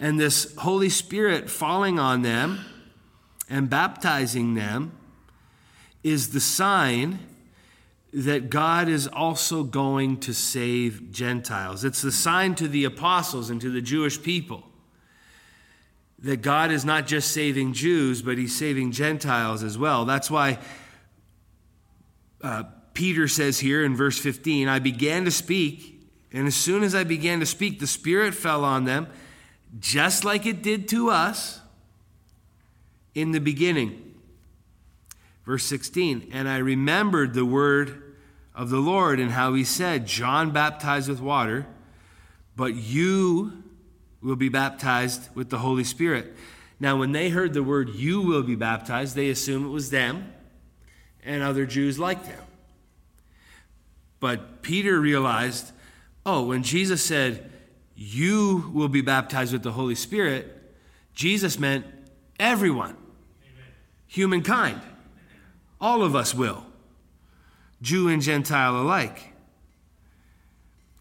And 0.00 0.18
this 0.18 0.52
Holy 0.56 0.88
Spirit 0.88 1.48
falling 1.48 2.00
on 2.00 2.22
them 2.22 2.60
and 3.48 3.70
baptizing 3.70 4.54
them 4.54 4.92
is 6.06 6.28
the 6.28 6.38
sign 6.38 7.18
that 8.12 8.48
God 8.48 8.88
is 8.88 9.08
also 9.08 9.64
going 9.64 10.20
to 10.20 10.32
save 10.32 11.10
Gentiles. 11.10 11.84
It's 11.84 12.00
the 12.00 12.12
sign 12.12 12.54
to 12.54 12.68
the 12.68 12.84
apostles 12.84 13.50
and 13.50 13.60
to 13.60 13.70
the 13.70 13.80
Jewish 13.80 14.22
people 14.22 14.62
that 16.20 16.42
God 16.42 16.70
is 16.70 16.84
not 16.84 17.08
just 17.08 17.32
saving 17.32 17.72
Jews, 17.72 18.22
but 18.22 18.38
he's 18.38 18.56
saving 18.56 18.92
Gentiles 18.92 19.64
as 19.64 19.76
well. 19.76 20.04
That's 20.04 20.30
why 20.30 20.60
uh, 22.40 22.62
Peter 22.94 23.26
says 23.26 23.58
here 23.58 23.84
in 23.84 23.96
verse 23.96 24.16
15, 24.16 24.68
I 24.68 24.78
began 24.78 25.24
to 25.24 25.32
speak, 25.32 26.08
and 26.32 26.46
as 26.46 26.54
soon 26.54 26.84
as 26.84 26.94
I 26.94 27.02
began 27.02 27.40
to 27.40 27.46
speak, 27.46 27.80
the 27.80 27.86
Spirit 27.88 28.32
fell 28.32 28.64
on 28.64 28.84
them, 28.84 29.08
just 29.80 30.24
like 30.24 30.46
it 30.46 30.62
did 30.62 30.86
to 30.90 31.10
us 31.10 31.58
in 33.12 33.32
the 33.32 33.40
beginning. 33.40 34.05
Verse 35.46 35.64
16, 35.64 36.30
and 36.32 36.48
I 36.48 36.58
remembered 36.58 37.32
the 37.32 37.46
word 37.46 38.02
of 38.52 38.68
the 38.68 38.80
Lord 38.80 39.20
and 39.20 39.30
how 39.30 39.54
he 39.54 39.62
said, 39.62 40.06
John 40.06 40.50
baptized 40.50 41.08
with 41.08 41.20
water, 41.20 41.66
but 42.56 42.74
you 42.74 43.62
will 44.20 44.34
be 44.34 44.48
baptized 44.48 45.28
with 45.36 45.50
the 45.50 45.58
Holy 45.58 45.84
Spirit. 45.84 46.34
Now, 46.80 46.96
when 46.96 47.12
they 47.12 47.28
heard 47.28 47.54
the 47.54 47.62
word 47.62 47.90
you 47.90 48.20
will 48.22 48.42
be 48.42 48.56
baptized, 48.56 49.14
they 49.14 49.30
assumed 49.30 49.66
it 49.66 49.70
was 49.70 49.90
them 49.90 50.32
and 51.22 51.44
other 51.44 51.64
Jews 51.64 51.96
like 51.96 52.26
them. 52.26 52.42
But 54.18 54.62
Peter 54.62 54.98
realized, 55.00 55.70
oh, 56.24 56.46
when 56.46 56.64
Jesus 56.64 57.04
said, 57.04 57.52
You 57.94 58.70
will 58.74 58.88
be 58.88 59.00
baptized 59.00 59.52
with 59.52 59.62
the 59.62 59.72
Holy 59.72 59.94
Spirit, 59.94 60.52
Jesus 61.14 61.58
meant 61.58 61.86
everyone, 62.40 62.96
Amen. 63.44 63.72
humankind. 64.06 64.80
All 65.80 66.02
of 66.02 66.14
us 66.16 66.34
will, 66.34 66.64
Jew 67.82 68.08
and 68.08 68.22
Gentile 68.22 68.76
alike. 68.76 69.32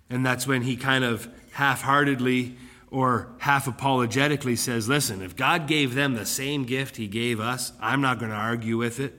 And 0.10 0.26
that's 0.26 0.46
when 0.46 0.62
he 0.62 0.76
kind 0.76 1.04
of 1.04 1.28
half 1.52 1.82
heartedly 1.82 2.58
or 2.92 3.30
half 3.40 3.68
apologetically 3.68 4.56
says, 4.56 4.88
Listen, 4.88 5.22
if 5.22 5.36
God 5.36 5.68
gave 5.68 5.96
them 5.96 6.14
the 6.14 6.26
same 6.26 6.66
gift 6.66 6.98
he 6.98 7.08
gave 7.08 7.40
us, 7.40 7.74
I'm 7.82 8.02
not 8.02 8.20
going 8.20 8.32
to 8.32 8.38
argue 8.38 8.78
with 8.78 9.00
it. 9.00 9.14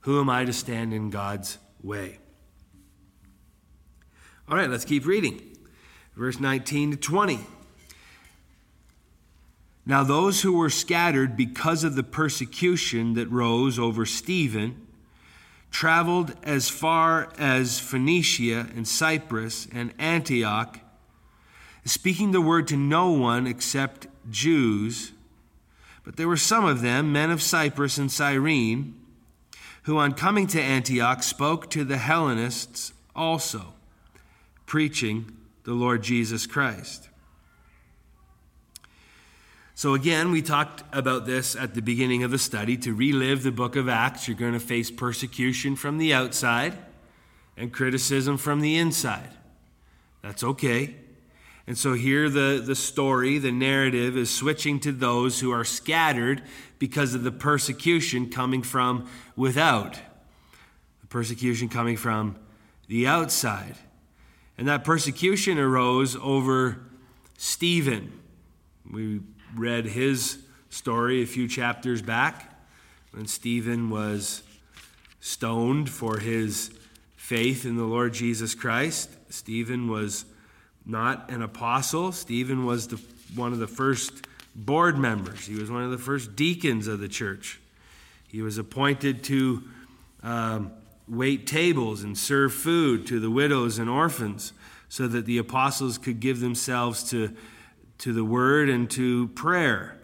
Who 0.00 0.20
am 0.20 0.28
I 0.28 0.44
to 0.44 0.52
stand 0.52 0.92
in 0.92 1.10
God's 1.10 1.58
way? 1.82 2.18
All 4.48 4.56
right, 4.56 4.68
let's 4.68 4.84
keep 4.84 5.06
reading. 5.06 5.40
Verse 6.16 6.38
19 6.38 6.92
to 6.92 6.96
20. 6.96 7.40
Now, 9.84 10.04
those 10.04 10.42
who 10.42 10.52
were 10.52 10.70
scattered 10.70 11.36
because 11.36 11.82
of 11.82 11.96
the 11.96 12.04
persecution 12.04 13.14
that 13.14 13.30
rose 13.30 13.78
over 13.78 14.06
Stephen 14.06 14.86
traveled 15.72 16.34
as 16.44 16.68
far 16.68 17.32
as 17.36 17.80
Phoenicia 17.80 18.68
and 18.76 18.86
Cyprus 18.86 19.66
and 19.72 19.92
Antioch, 19.98 20.78
speaking 21.84 22.30
the 22.30 22.40
word 22.40 22.68
to 22.68 22.76
no 22.76 23.10
one 23.10 23.46
except 23.46 24.06
Jews. 24.30 25.12
But 26.04 26.16
there 26.16 26.28
were 26.28 26.36
some 26.36 26.64
of 26.64 26.82
them, 26.82 27.12
men 27.12 27.30
of 27.30 27.42
Cyprus 27.42 27.98
and 27.98 28.12
Cyrene, 28.12 28.94
who 29.84 29.98
on 29.98 30.12
coming 30.12 30.46
to 30.48 30.60
Antioch 30.60 31.24
spoke 31.24 31.68
to 31.70 31.82
the 31.82 31.96
Hellenists 31.96 32.92
also, 33.16 33.74
preaching 34.66 35.36
the 35.64 35.72
Lord 35.72 36.02
Jesus 36.02 36.46
Christ. 36.46 37.08
So, 39.82 39.94
again, 39.94 40.30
we 40.30 40.42
talked 40.42 40.84
about 40.92 41.26
this 41.26 41.56
at 41.56 41.74
the 41.74 41.82
beginning 41.82 42.22
of 42.22 42.30
the 42.30 42.38
study. 42.38 42.76
To 42.76 42.94
relive 42.94 43.42
the 43.42 43.50
book 43.50 43.74
of 43.74 43.88
Acts, 43.88 44.28
you're 44.28 44.36
going 44.36 44.52
to 44.52 44.60
face 44.60 44.92
persecution 44.92 45.74
from 45.74 45.98
the 45.98 46.14
outside 46.14 46.78
and 47.56 47.72
criticism 47.72 48.36
from 48.36 48.60
the 48.60 48.76
inside. 48.76 49.30
That's 50.22 50.44
okay. 50.44 50.94
And 51.66 51.76
so 51.76 51.94
here 51.94 52.30
the, 52.30 52.62
the 52.64 52.76
story, 52.76 53.38
the 53.38 53.50
narrative 53.50 54.16
is 54.16 54.30
switching 54.30 54.78
to 54.78 54.92
those 54.92 55.40
who 55.40 55.50
are 55.50 55.64
scattered 55.64 56.44
because 56.78 57.14
of 57.14 57.24
the 57.24 57.32
persecution 57.32 58.30
coming 58.30 58.62
from 58.62 59.08
without, 59.34 59.94
the 61.00 61.08
persecution 61.08 61.68
coming 61.68 61.96
from 61.96 62.36
the 62.86 63.08
outside. 63.08 63.74
And 64.56 64.68
that 64.68 64.84
persecution 64.84 65.58
arose 65.58 66.14
over 66.14 66.84
Stephen. 67.36 68.20
We 68.88 69.22
read 69.54 69.84
his 69.84 70.38
story 70.70 71.22
a 71.22 71.26
few 71.26 71.46
chapters 71.48 72.02
back 72.02 72.50
when 73.12 73.26
Stephen 73.26 73.90
was 73.90 74.42
stoned 75.20 75.88
for 75.90 76.18
his 76.18 76.70
faith 77.16 77.64
in 77.64 77.76
the 77.76 77.84
Lord 77.84 78.14
Jesus 78.14 78.54
Christ. 78.54 79.10
Stephen 79.28 79.88
was 79.88 80.24
not 80.84 81.30
an 81.30 81.42
apostle. 81.42 82.12
Stephen 82.12 82.64
was 82.64 82.88
the, 82.88 83.00
one 83.34 83.52
of 83.52 83.58
the 83.58 83.66
first 83.66 84.26
board 84.54 84.98
members, 84.98 85.46
he 85.46 85.54
was 85.54 85.70
one 85.70 85.82
of 85.82 85.90
the 85.90 85.98
first 85.98 86.36
deacons 86.36 86.86
of 86.86 87.00
the 87.00 87.08
church. 87.08 87.60
He 88.28 88.42
was 88.42 88.58
appointed 88.58 89.24
to 89.24 89.62
um, 90.22 90.72
wait 91.08 91.46
tables 91.46 92.02
and 92.02 92.16
serve 92.16 92.52
food 92.52 93.06
to 93.06 93.20
the 93.20 93.30
widows 93.30 93.78
and 93.78 93.88
orphans 93.88 94.52
so 94.88 95.08
that 95.08 95.24
the 95.24 95.38
apostles 95.38 95.96
could 95.96 96.20
give 96.20 96.40
themselves 96.40 97.02
to, 97.10 97.34
to 98.02 98.12
the 98.12 98.24
word 98.24 98.68
and 98.68 98.90
to 98.90 99.28
prayer. 99.28 99.96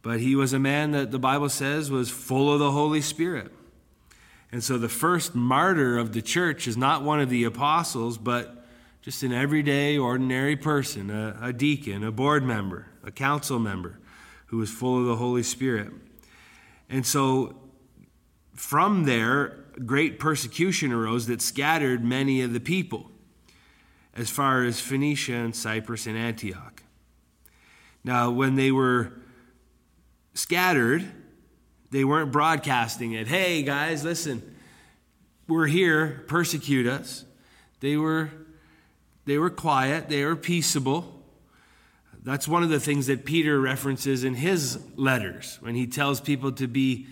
But 0.00 0.20
he 0.20 0.36
was 0.36 0.52
a 0.52 0.60
man 0.60 0.92
that 0.92 1.10
the 1.10 1.18
Bible 1.18 1.48
says 1.48 1.90
was 1.90 2.08
full 2.08 2.52
of 2.52 2.60
the 2.60 2.70
Holy 2.70 3.00
Spirit. 3.00 3.52
And 4.52 4.62
so 4.62 4.78
the 4.78 4.88
first 4.88 5.34
martyr 5.34 5.98
of 5.98 6.12
the 6.12 6.22
church 6.22 6.68
is 6.68 6.76
not 6.76 7.02
one 7.02 7.18
of 7.18 7.30
the 7.30 7.42
apostles, 7.42 8.16
but 8.16 8.64
just 9.02 9.24
an 9.24 9.32
everyday, 9.32 9.98
ordinary 9.98 10.54
person, 10.54 11.10
a, 11.10 11.36
a 11.42 11.52
deacon, 11.52 12.04
a 12.04 12.12
board 12.12 12.44
member, 12.44 12.86
a 13.02 13.10
council 13.10 13.58
member 13.58 13.98
who 14.46 14.58
was 14.58 14.70
full 14.70 15.00
of 15.00 15.06
the 15.06 15.16
Holy 15.16 15.42
Spirit. 15.42 15.90
And 16.88 17.04
so 17.04 17.56
from 18.54 19.02
there, 19.02 19.64
great 19.84 20.20
persecution 20.20 20.92
arose 20.92 21.26
that 21.26 21.42
scattered 21.42 22.04
many 22.04 22.40
of 22.42 22.52
the 22.52 22.60
people 22.60 23.10
as 24.14 24.30
far 24.30 24.62
as 24.62 24.80
Phoenicia 24.80 25.34
and 25.34 25.56
Cyprus 25.56 26.06
and 26.06 26.16
Antioch. 26.16 26.73
Now, 28.04 28.30
when 28.30 28.54
they 28.54 28.70
were 28.70 29.12
scattered, 30.34 31.04
they 31.90 32.04
weren't 32.04 32.30
broadcasting 32.30 33.12
it. 33.12 33.26
Hey, 33.26 33.62
guys, 33.62 34.04
listen, 34.04 34.54
we're 35.48 35.66
here, 35.66 36.24
persecute 36.28 36.86
us. 36.86 37.24
They 37.80 37.96
were 37.96 38.30
they 39.26 39.38
were 39.38 39.50
quiet, 39.50 40.08
they 40.08 40.24
were 40.24 40.36
peaceable. 40.36 41.10
That's 42.22 42.46
one 42.46 42.62
of 42.62 42.68
the 42.68 42.80
things 42.80 43.06
that 43.06 43.24
Peter 43.24 43.60
references 43.60 44.24
in 44.24 44.34
his 44.34 44.78
letters 44.96 45.58
when 45.60 45.74
he 45.74 45.86
tells 45.86 46.20
people 46.20 46.52
to 46.52 46.66
be 46.66 47.06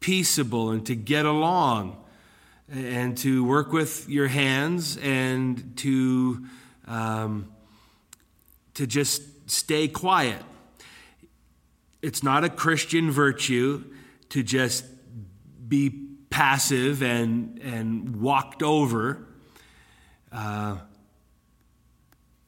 peaceable 0.00 0.70
and 0.70 0.84
to 0.86 0.94
get 0.94 1.24
along 1.24 1.96
and 2.72 3.16
to 3.18 3.44
work 3.44 3.72
with 3.72 4.08
your 4.08 4.28
hands 4.28 4.96
and 4.98 5.76
to 5.78 6.46
um, 6.86 7.52
to 8.74 8.86
just 8.86 9.22
stay 9.46 9.88
quiet. 9.88 10.42
It's 12.02 12.22
not 12.22 12.44
a 12.44 12.48
Christian 12.48 13.10
virtue 13.10 13.84
to 14.30 14.42
just 14.42 14.84
be 15.68 15.90
passive 16.30 17.02
and, 17.02 17.58
and 17.60 18.20
walked 18.20 18.62
over. 18.62 19.26
Uh, 20.32 20.76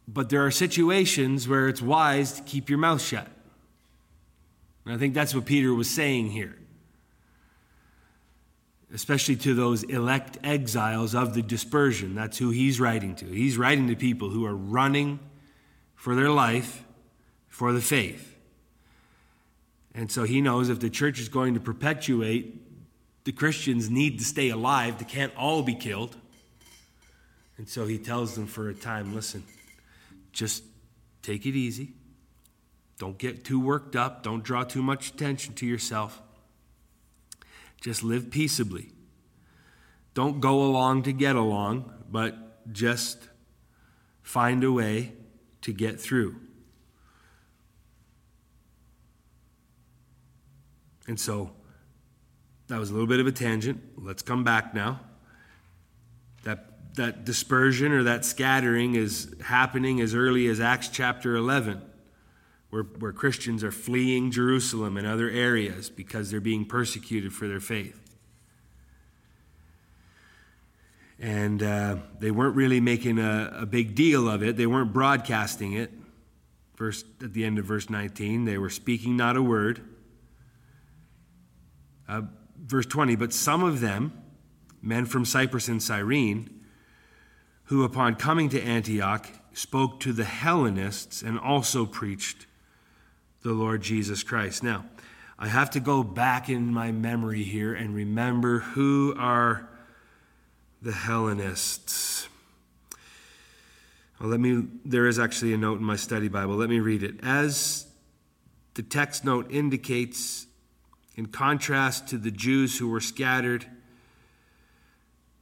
but 0.09 0.29
there 0.29 0.45
are 0.45 0.51
situations 0.51 1.49
where 1.49 1.69
it's 1.69 1.83
wise 1.83 2.33
to 2.33 2.43
keep 2.43 2.69
your 2.69 2.79
mouth 2.79 3.01
shut. 3.01 3.29
And 4.85 4.95
I 4.95 4.99
think 4.99 5.15
that's 5.15 5.35
what 5.35 5.47
Peter 5.47 5.75
was 5.75 5.91
saying 5.91 6.31
here, 6.31 6.57
especially 8.95 9.37
to 9.37 9.55
those 9.55 9.83
elect 9.83 10.39
exiles 10.45 11.15
of 11.15 11.35
the 11.35 11.43
dispersion. 11.43 12.15
That's 12.15 12.39
who 12.39 12.51
he's 12.51 12.79
writing 12.79 13.17
to. 13.17 13.27
He's 13.27 13.59
writing 13.59 13.89
to 13.89 13.97
people 13.97 14.31
who 14.31 14.45
are 14.45 14.55
running 14.55 15.19
for 15.97 16.15
their 16.15 16.31
life, 16.31 16.85
for 17.57 17.73
the 17.73 17.81
faith. 17.81 18.37
And 19.95 20.13
so 20.13 20.25
he 20.25 20.43
knows 20.43 20.69
if 20.69 20.79
the 20.79 20.91
church 20.91 21.19
is 21.19 21.31
going 21.31 21.55
to 21.55 21.61
perpetuate, 21.61 22.55
the 23.25 23.33
Christians 23.33 23.89
need 23.89 24.19
to 24.19 24.27
stay 24.27 24.51
alive. 24.51 24.99
They 24.99 25.07
can't 25.07 25.35
all 25.39 25.63
be 25.63 25.75
killed. 25.75 26.15
And 27.57 27.67
so 27.67 27.87
he 27.87 27.97
tells 27.97 28.35
them 28.35 28.47
for 28.47 28.69
a 28.69 28.75
time 28.75 29.15
listen, 29.15 29.43
just 30.33 30.65
take 31.23 31.47
it 31.47 31.57
easy. 31.57 31.95
Don't 32.99 33.17
get 33.17 33.43
too 33.43 33.59
worked 33.59 33.97
up. 33.97 34.23
Don't 34.23 34.45
draw 34.45 34.63
too 34.63 34.83
much 34.83 35.13
attention 35.13 35.55
to 35.55 35.65
yourself. 35.65 36.21
Just 37.81 38.03
live 38.03 38.31
peaceably. 38.31 38.91
Don't 40.13 40.41
go 40.41 40.63
along 40.63 41.05
to 41.05 41.13
get 41.13 41.37
along, 41.37 41.91
but 42.11 42.71
just 42.71 43.17
find 44.23 44.63
a 44.63 44.71
way 44.71 45.15
to 45.63 45.73
get 45.73 45.99
through. 45.99 46.37
And 51.07 51.19
so 51.19 51.51
that 52.69 52.79
was 52.79 52.91
a 52.91 52.93
little 52.93 53.07
bit 53.07 53.21
of 53.21 53.27
a 53.27 53.33
tangent. 53.33 53.81
Let's 53.97 54.23
come 54.23 54.45
back 54.45 54.75
now. 54.75 55.01
That, 56.45 56.95
that 56.95 57.25
dispersion 57.25 57.93
or 57.93 58.03
that 58.05 58.25
scattering 58.25 58.95
is 58.95 59.35
happening 59.45 60.01
as 60.01 60.15
early 60.15 60.47
as 60.47 60.61
Acts 60.61 60.89
chapter 60.89 61.37
11 61.37 61.83
where, 62.71 62.83
where 62.83 63.13
Christians 63.13 63.63
are 63.65 63.73
fleeing 63.73 64.31
Jerusalem 64.31 64.97
and 64.97 65.07
other 65.07 65.31
areas 65.31 65.89
because 65.89 66.31
they're 66.31 66.41
being 66.41 66.65
persecuted 66.65 67.33
for 67.33 67.49
their 67.49 67.61
faith. 67.61 68.03
And 71.19 71.63
uh, 71.63 71.97
they 72.19 72.31
weren't 72.31 72.57
really 72.57 72.81
making 72.81 73.19
a, 73.19 73.51
a 73.61 73.67
big 73.67 73.95
deal 73.95 74.29
of 74.29 74.43
it, 74.43 74.57
they 74.57 74.67
weren't 74.67 74.93
broadcasting 74.93 75.73
it. 75.73 75.93
First, 76.75 77.07
at 77.23 77.33
the 77.33 77.45
end 77.45 77.59
of 77.59 77.65
verse 77.65 77.89
19, 77.89 78.45
they 78.45 78.59
were 78.59 78.69
speaking 78.69 79.17
not 79.17 79.37
a 79.37 79.43
word. 79.43 79.81
Uh, 82.09 82.23
verse 82.59 82.87
20, 82.87 83.17
but 83.17 83.33
some 83.33 83.63
of 83.63 83.81
them, 83.81 84.13
men 84.83 85.07
from 85.07 85.25
Cyprus 85.25 85.69
and 85.69 85.83
Cyrene, 85.83 86.65
who 87.65 87.85
upon 87.85 88.15
coming 88.15 88.49
to 88.51 88.63
Antioch 88.63 89.29
spoke 89.53 90.01
to 90.01 90.13
the 90.13 90.25
Hellenists 90.25 91.23
and 91.23 91.39
also 91.39 91.87
preached 91.87 92.47
the 93.43 93.53
Lord 93.53 93.83
Jesus 93.83 94.23
Christ. 94.23 94.63
Now, 94.63 94.85
I 95.39 95.49
have 95.49 95.71
to 95.71 95.81
go 95.81 96.03
back 96.03 96.49
in 96.49 96.73
my 96.73 96.93
memory 96.93 97.43
here 97.43 97.75
and 97.75 97.95
remember 97.95 98.61
who 98.61 99.15
are 99.19 99.69
the 100.81 100.93
Hellenists. 100.93 102.29
Well, 104.21 104.31
let 104.31 104.41
me 104.41 104.65
there 104.85 105.07
is 105.07 105.19
actually 105.19 105.53
a 105.53 105.59
note 105.59 105.79
in 105.79 105.85
my 105.85 105.97
study 105.97 106.29
Bible. 106.29 106.57
Let 106.57 106.71
me 106.71 106.81
read 106.81 107.03
it. 107.03 107.17
As 107.23 107.87
the 108.75 108.83
text 108.83 109.25
note 109.25 109.51
indicates, 109.51 110.46
in 111.17 111.27
contrast 111.27 112.09
to 112.09 112.19
the 112.19 112.31
Jews 112.31 112.79
who 112.79 112.89
were 112.89 113.01
scattered 113.01 113.67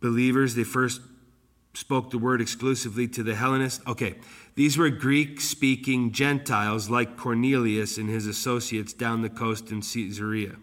believers, 0.00 0.54
they 0.54 0.64
first 0.64 1.00
spoke 1.74 2.10
the 2.10 2.18
word 2.18 2.40
exclusively 2.40 3.08
to 3.08 3.22
the 3.22 3.34
Hellenists. 3.34 3.84
Okay, 3.87 4.14
these 4.54 4.78
were 4.78 4.88
Greek 4.90 5.40
speaking 5.40 6.12
Gentiles 6.12 6.88
like 6.88 7.16
Cornelius 7.16 7.98
and 7.98 8.08
his 8.08 8.26
associates 8.26 8.92
down 8.92 9.22
the 9.22 9.28
coast 9.28 9.72
in 9.72 9.80
Caesarea. 9.80 10.56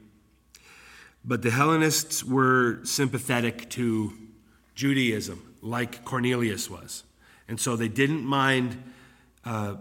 But 1.24 1.42
the 1.42 1.52
Hellenists 1.52 2.24
were 2.24 2.80
sympathetic 2.84 3.70
to 3.72 4.14
Judaism, 4.74 5.56
like 5.62 6.06
Cornelius 6.06 6.70
was. 6.70 7.04
And 7.48 7.60
so 7.60 7.76
they 7.76 7.90
didn't 7.90 8.24
mind 8.24 8.82
uh, 9.44 9.76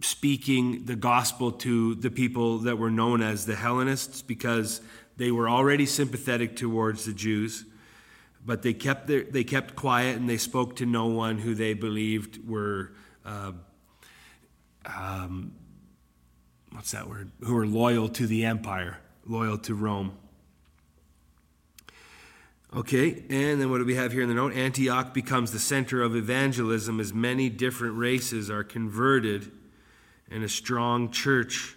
speaking 0.00 0.84
the 0.84 0.96
gospel 0.96 1.52
to 1.52 1.94
the 1.96 2.10
people 2.10 2.58
that 2.58 2.76
were 2.76 2.90
known 2.90 3.22
as 3.22 3.46
the 3.46 3.56
Hellenists 3.56 4.22
because 4.22 4.80
they 5.16 5.30
were 5.30 5.48
already 5.48 5.86
sympathetic 5.86 6.56
towards 6.56 7.04
the 7.04 7.12
Jews 7.14 7.64
but 8.46 8.62
they 8.62 8.72
kept 8.72 9.08
their, 9.08 9.24
they 9.24 9.42
kept 9.42 9.74
quiet 9.74 10.16
and 10.16 10.30
they 10.30 10.36
spoke 10.36 10.76
to 10.76 10.86
no 10.86 11.06
one 11.06 11.38
who 11.38 11.54
they 11.54 11.74
believed 11.74 12.48
were 12.48 12.92
uh, 13.24 13.52
um, 14.84 15.52
what's 16.70 16.92
that 16.92 17.08
word? 17.08 17.32
Who 17.40 17.54
were 17.54 17.66
loyal 17.66 18.08
to 18.10 18.26
the 18.26 18.44
empire 18.44 18.98
loyal 19.26 19.58
to 19.58 19.74
rome. 19.74 20.16
Okay 22.74 23.24
and 23.28 23.60
then 23.60 23.70
what 23.70 23.78
do 23.78 23.84
we 23.84 23.96
have 23.96 24.12
here 24.12 24.22
in 24.22 24.28
the 24.28 24.34
note? 24.34 24.52
Antioch 24.52 25.12
becomes 25.12 25.50
the 25.50 25.58
center 25.58 26.02
of 26.02 26.14
evangelism 26.14 27.00
as 27.00 27.12
many 27.12 27.48
different 27.50 27.96
races 27.96 28.48
are 28.48 28.62
converted 28.62 29.50
and 30.30 30.42
a 30.42 30.48
strong 30.48 31.10
church 31.10 31.74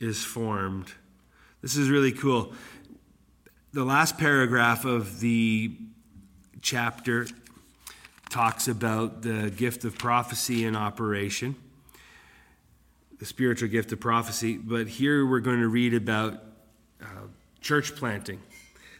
is 0.00 0.24
formed 0.24 0.92
this 1.62 1.76
is 1.76 1.88
really 1.88 2.12
cool 2.12 2.52
the 3.72 3.84
last 3.84 4.16
paragraph 4.16 4.86
of 4.86 5.20
the 5.20 5.76
chapter 6.62 7.26
talks 8.30 8.68
about 8.68 9.22
the 9.22 9.50
gift 9.50 9.84
of 9.84 9.98
prophecy 9.98 10.64
in 10.64 10.74
operation, 10.74 11.54
the 13.18 13.26
spiritual 13.26 13.68
gift 13.68 13.92
of 13.92 14.00
prophecy. 14.00 14.56
But 14.56 14.88
here 14.88 15.26
we're 15.26 15.40
going 15.40 15.60
to 15.60 15.68
read 15.68 15.94
about 15.94 16.42
uh, 17.02 17.06
church 17.60 17.94
planting. 17.94 18.40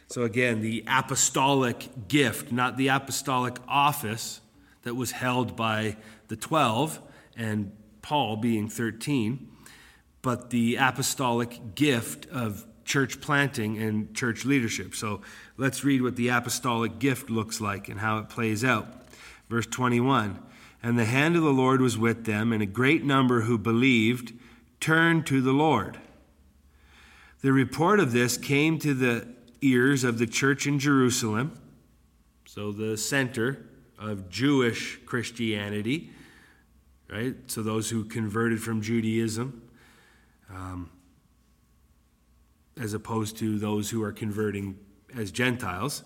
So, 0.09 0.23
again, 0.23 0.61
the 0.61 0.83
apostolic 0.87 2.07
gift, 2.07 2.51
not 2.51 2.77
the 2.77 2.89
apostolic 2.89 3.57
office 3.67 4.39
that 4.83 4.93
was 4.93 5.11
held 5.11 5.55
by 5.55 5.97
the 6.29 6.35
12 6.37 7.01
and 7.35 7.71
Paul 8.07 8.37
being 8.37 8.69
13, 8.69 9.51
but 10.21 10.49
the 10.49 10.77
apostolic 10.77 11.75
gift 11.75 12.25
of 12.27 12.65
church 12.85 13.19
planting 13.19 13.77
and 13.77 14.15
church 14.15 14.45
leadership. 14.45 14.95
So 14.95 15.19
let's 15.57 15.83
read 15.83 16.01
what 16.01 16.15
the 16.15 16.29
apostolic 16.29 16.99
gift 16.99 17.29
looks 17.29 17.59
like 17.59 17.89
and 17.89 17.99
how 17.99 18.19
it 18.19 18.29
plays 18.29 18.63
out. 18.63 18.87
Verse 19.49 19.67
21 19.67 20.41
And 20.81 20.97
the 20.97 21.03
hand 21.03 21.35
of 21.35 21.41
the 21.41 21.51
Lord 21.51 21.81
was 21.81 21.97
with 21.97 22.23
them, 22.23 22.53
and 22.53 22.63
a 22.63 22.65
great 22.65 23.03
number 23.03 23.41
who 23.41 23.57
believed 23.57 24.31
turned 24.79 25.27
to 25.27 25.41
the 25.41 25.51
Lord. 25.51 25.99
The 27.41 27.51
report 27.51 27.99
of 27.99 28.13
this 28.13 28.37
came 28.37 28.79
to 28.79 28.93
the 28.93 29.27
ears 29.59 30.05
of 30.05 30.17
the 30.17 30.27
church 30.27 30.65
in 30.65 30.79
Jerusalem, 30.79 31.59
so 32.45 32.71
the 32.71 32.95
center 32.95 33.65
of 33.99 34.29
Jewish 34.29 34.97
Christianity, 35.05 36.11
right? 37.09 37.35
So 37.47 37.61
those 37.63 37.89
who 37.89 38.03
converted 38.05 38.61
from 38.61 38.81
Judaism. 38.81 39.61
Um, 40.49 40.89
as 42.79 42.93
opposed 42.93 43.37
to 43.37 43.57
those 43.57 43.89
who 43.89 44.03
are 44.03 44.11
converting 44.11 44.77
as 45.15 45.31
Gentiles. 45.31 46.03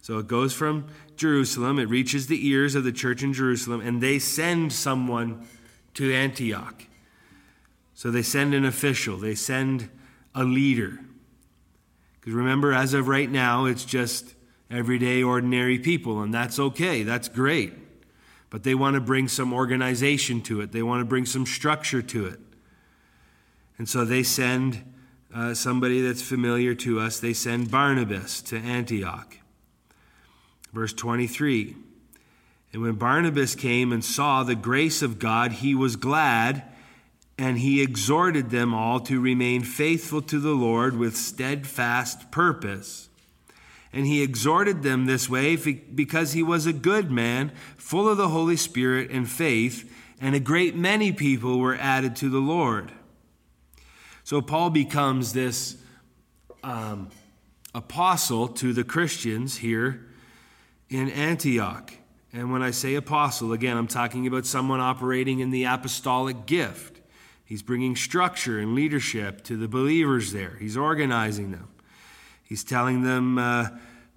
So 0.00 0.18
it 0.18 0.26
goes 0.26 0.52
from 0.52 0.88
Jerusalem, 1.16 1.78
it 1.78 1.88
reaches 1.88 2.26
the 2.26 2.46
ears 2.46 2.74
of 2.74 2.84
the 2.84 2.92
church 2.92 3.22
in 3.22 3.32
Jerusalem, 3.32 3.80
and 3.80 4.02
they 4.02 4.18
send 4.18 4.72
someone 4.72 5.46
to 5.94 6.12
Antioch. 6.12 6.86
So 7.94 8.10
they 8.10 8.22
send 8.22 8.54
an 8.54 8.64
official, 8.64 9.16
they 9.16 9.34
send 9.34 9.90
a 10.34 10.44
leader. 10.44 11.00
Because 12.20 12.34
remember, 12.34 12.72
as 12.72 12.94
of 12.94 13.08
right 13.08 13.30
now, 13.30 13.66
it's 13.66 13.84
just 13.84 14.34
everyday, 14.70 15.22
ordinary 15.22 15.78
people, 15.78 16.20
and 16.22 16.34
that's 16.34 16.58
okay, 16.58 17.02
that's 17.02 17.28
great. 17.28 17.72
But 18.54 18.62
they 18.62 18.76
want 18.76 18.94
to 18.94 19.00
bring 19.00 19.26
some 19.26 19.52
organization 19.52 20.40
to 20.42 20.60
it, 20.60 20.70
they 20.70 20.84
want 20.84 21.00
to 21.00 21.04
bring 21.04 21.26
some 21.26 21.44
structure 21.44 22.00
to 22.02 22.26
it. 22.26 22.38
And 23.78 23.88
so 23.88 24.04
they 24.04 24.22
send 24.22 24.92
uh, 25.34 25.54
somebody 25.54 26.00
that's 26.00 26.22
familiar 26.22 26.72
to 26.76 27.00
us, 27.00 27.18
they 27.18 27.32
send 27.32 27.72
Barnabas 27.72 28.40
to 28.42 28.56
Antioch. 28.56 29.38
Verse 30.72 30.92
23 30.92 31.74
And 32.72 32.82
when 32.82 32.94
Barnabas 32.94 33.56
came 33.56 33.90
and 33.90 34.04
saw 34.04 34.44
the 34.44 34.54
grace 34.54 35.02
of 35.02 35.18
God, 35.18 35.50
he 35.50 35.74
was 35.74 35.96
glad, 35.96 36.62
and 37.36 37.58
he 37.58 37.82
exhorted 37.82 38.50
them 38.50 38.72
all 38.72 39.00
to 39.00 39.20
remain 39.20 39.64
faithful 39.64 40.22
to 40.22 40.38
the 40.38 40.54
Lord 40.54 40.96
with 40.96 41.16
steadfast 41.16 42.30
purpose. 42.30 43.08
And 43.94 44.06
he 44.06 44.22
exhorted 44.22 44.82
them 44.82 45.06
this 45.06 45.30
way 45.30 45.56
because 45.56 46.32
he 46.32 46.42
was 46.42 46.66
a 46.66 46.72
good 46.72 47.10
man, 47.10 47.52
full 47.78 48.08
of 48.08 48.18
the 48.18 48.28
Holy 48.28 48.56
Spirit 48.56 49.10
and 49.10 49.26
faith 49.30 49.90
and 50.20 50.34
a 50.34 50.40
great 50.40 50.74
many 50.74 51.12
people 51.12 51.58
were 51.58 51.76
added 51.76 52.16
to 52.16 52.30
the 52.30 52.38
Lord. 52.38 52.92
So 54.22 54.40
Paul 54.40 54.70
becomes 54.70 55.32
this 55.32 55.76
um, 56.62 57.10
apostle 57.74 58.48
to 58.48 58.72
the 58.72 58.84
Christians 58.84 59.58
here 59.58 60.06
in 60.88 61.10
Antioch. 61.10 61.92
And 62.32 62.50
when 62.50 62.62
I 62.62 62.70
say 62.70 62.94
apostle, 62.94 63.52
again, 63.52 63.76
I'm 63.76 63.86
talking 63.86 64.26
about 64.26 64.46
someone 64.46 64.80
operating 64.80 65.40
in 65.40 65.50
the 65.50 65.64
apostolic 65.64 66.46
gift. 66.46 67.00
He's 67.44 67.62
bringing 67.62 67.94
structure 67.94 68.58
and 68.58 68.74
leadership 68.74 69.44
to 69.44 69.56
the 69.56 69.68
believers 69.68 70.32
there, 70.32 70.56
he's 70.58 70.76
organizing 70.76 71.50
them. 71.50 71.68
He's 72.44 72.62
telling 72.62 73.02
them 73.02 73.38
uh, 73.38 73.68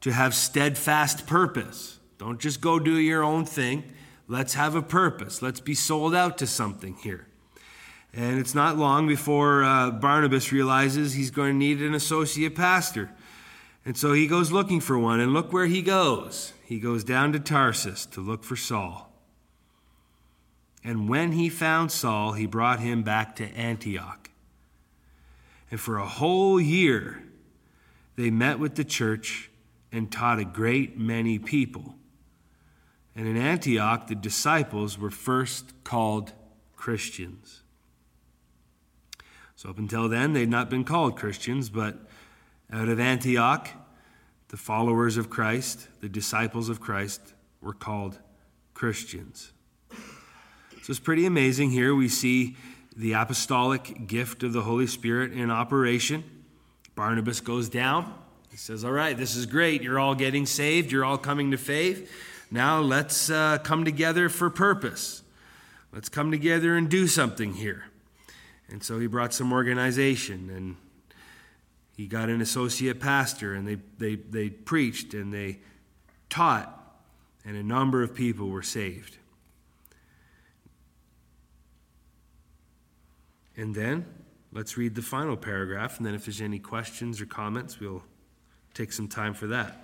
to 0.02 0.12
have 0.12 0.36
steadfast 0.36 1.26
purpose. 1.26 2.00
Don't 2.18 2.40
just 2.40 2.62
go 2.62 2.78
do 2.78 2.98
your 2.98 3.24
own 3.24 3.46
thing. 3.46 3.84
Let's 4.28 4.54
have 4.56 4.76
a 4.76 4.82
purpose. 4.82 5.42
Let's 5.42 5.62
be 5.62 5.74
sold 5.74 6.14
out 6.14 6.38
to 6.40 6.48
something 6.48 6.96
here. 6.96 7.28
And 8.14 8.40
it's 8.40 8.56
not 8.56 8.78
long 8.78 9.08
before 9.08 9.64
uh, 9.64 9.92
Barnabas 9.92 10.52
realizes 10.52 11.14
he's 11.14 11.32
going 11.32 11.54
to 11.54 11.58
need 11.58 11.82
an 11.82 11.94
associate 11.94 12.56
pastor. 12.56 13.12
And 13.86 13.96
so 13.96 14.12
he 14.12 14.28
goes 14.28 14.52
looking 14.52 14.82
for 14.82 15.00
one, 15.00 15.22
and 15.22 15.34
look 15.34 15.54
where 15.54 15.68
he 15.68 15.82
goes. 15.82 16.52
He 16.66 16.80
goes 16.80 17.06
down 17.06 17.32
to 17.34 17.40
Tarsus 17.40 18.06
to 18.08 18.20
look 18.20 18.44
for 18.44 18.58
Saul. 18.58 19.14
And 20.84 21.08
when 21.08 21.34
he 21.34 21.48
found 21.48 21.92
Saul, 21.92 22.34
he 22.34 22.46
brought 22.46 22.80
him 22.80 23.04
back 23.04 23.36
to 23.38 23.46
Antioch. 23.56 24.30
And 25.72 25.80
for 25.80 25.98
a 25.98 26.06
whole 26.06 26.60
year, 26.60 27.24
they 28.18 28.30
met 28.30 28.60
with 28.60 28.76
the 28.76 28.84
church 28.84 29.50
and 29.92 30.12
taught 30.12 30.40
a 30.40 30.46
great 30.46 30.98
many 30.98 31.40
people. 31.40 31.96
And 33.16 33.28
in 33.28 33.38
Antioch, 33.38 34.08
the 34.08 34.16
disciples 34.16 34.98
were 35.00 35.10
first 35.10 35.74
called 35.86 36.34
Christians. 36.76 37.64
So, 39.56 39.70
up 39.70 39.80
until 39.80 40.10
then, 40.10 40.34
they'd 40.34 40.50
not 40.50 40.70
been 40.70 40.84
called 40.84 41.16
Christians, 41.16 41.70
but 41.70 41.98
out 42.72 42.90
of 42.90 43.00
Antioch, 43.00 43.70
the 44.50 44.58
followers 44.58 45.18
of 45.18 45.30
Christ, 45.30 45.88
the 46.02 46.10
disciples 46.10 46.70
of 46.70 46.80
Christ, 46.80 47.34
were 47.62 47.74
called 47.74 48.20
Christians. 48.74 49.52
So 49.90 50.92
it's 50.92 51.00
pretty 51.00 51.26
amazing 51.26 51.72
here. 51.72 51.96
We 51.96 52.08
see 52.08 52.56
the 52.96 53.14
apostolic 53.14 54.08
gift 54.08 54.44
of 54.44 54.54
the 54.54 54.62
Holy 54.62 54.88
Spirit 54.88 55.34
in 55.34 55.52
operation. 55.52 56.37
Barnabas 56.98 57.42
goes 57.42 57.70
down. 57.70 58.12
He 58.50 58.58
says, 58.58 58.84
All 58.84 58.92
right, 58.92 59.16
this 59.16 59.36
is 59.36 59.46
great. 59.46 59.84
You're 59.84 60.00
all 60.00 60.16
getting 60.16 60.48
saved. 60.48 60.92
You're 60.92 61.06
all 61.06 61.20
coming 61.20 61.52
to 61.52 61.58
faith. 61.58 62.12
Now 62.50 62.80
let's 62.80 63.30
uh, 63.30 63.60
come 63.60 63.86
together 63.86 64.30
for 64.30 64.50
purpose. 64.50 65.22
Let's 65.94 66.10
come 66.10 66.32
together 66.32 66.76
and 66.76 66.90
do 66.90 67.06
something 67.06 67.54
here. 67.54 67.86
And 68.68 68.84
so 68.84 68.98
he 69.00 69.06
brought 69.06 69.32
some 69.32 69.54
organization 69.54 70.50
and 70.50 70.76
he 71.96 72.08
got 72.08 72.30
an 72.30 72.42
associate 72.42 73.00
pastor 73.00 73.54
and 73.54 73.68
they, 73.68 73.78
they, 74.00 74.16
they 74.16 74.50
preached 74.50 75.14
and 75.14 75.32
they 75.32 75.60
taught, 76.32 76.98
and 77.46 77.56
a 77.56 77.64
number 77.64 78.02
of 78.02 78.16
people 78.16 78.50
were 78.50 78.64
saved. 78.64 79.18
And 83.56 83.76
then 83.76 84.08
let's 84.52 84.78
read 84.78 84.96
the 84.96 85.02
final 85.02 85.38
paragraph, 85.38 85.98
and 85.98 86.06
then 86.06 86.14
if 86.14 86.26
there's 86.26 86.42
any 86.42 86.60
questions 86.60 87.22
or 87.22 87.26
comments, 87.26 87.80
we'll 87.80 88.04
take 88.74 88.92
some 88.92 89.08
time 89.08 89.34
for 89.34 89.48
that. 89.48 89.84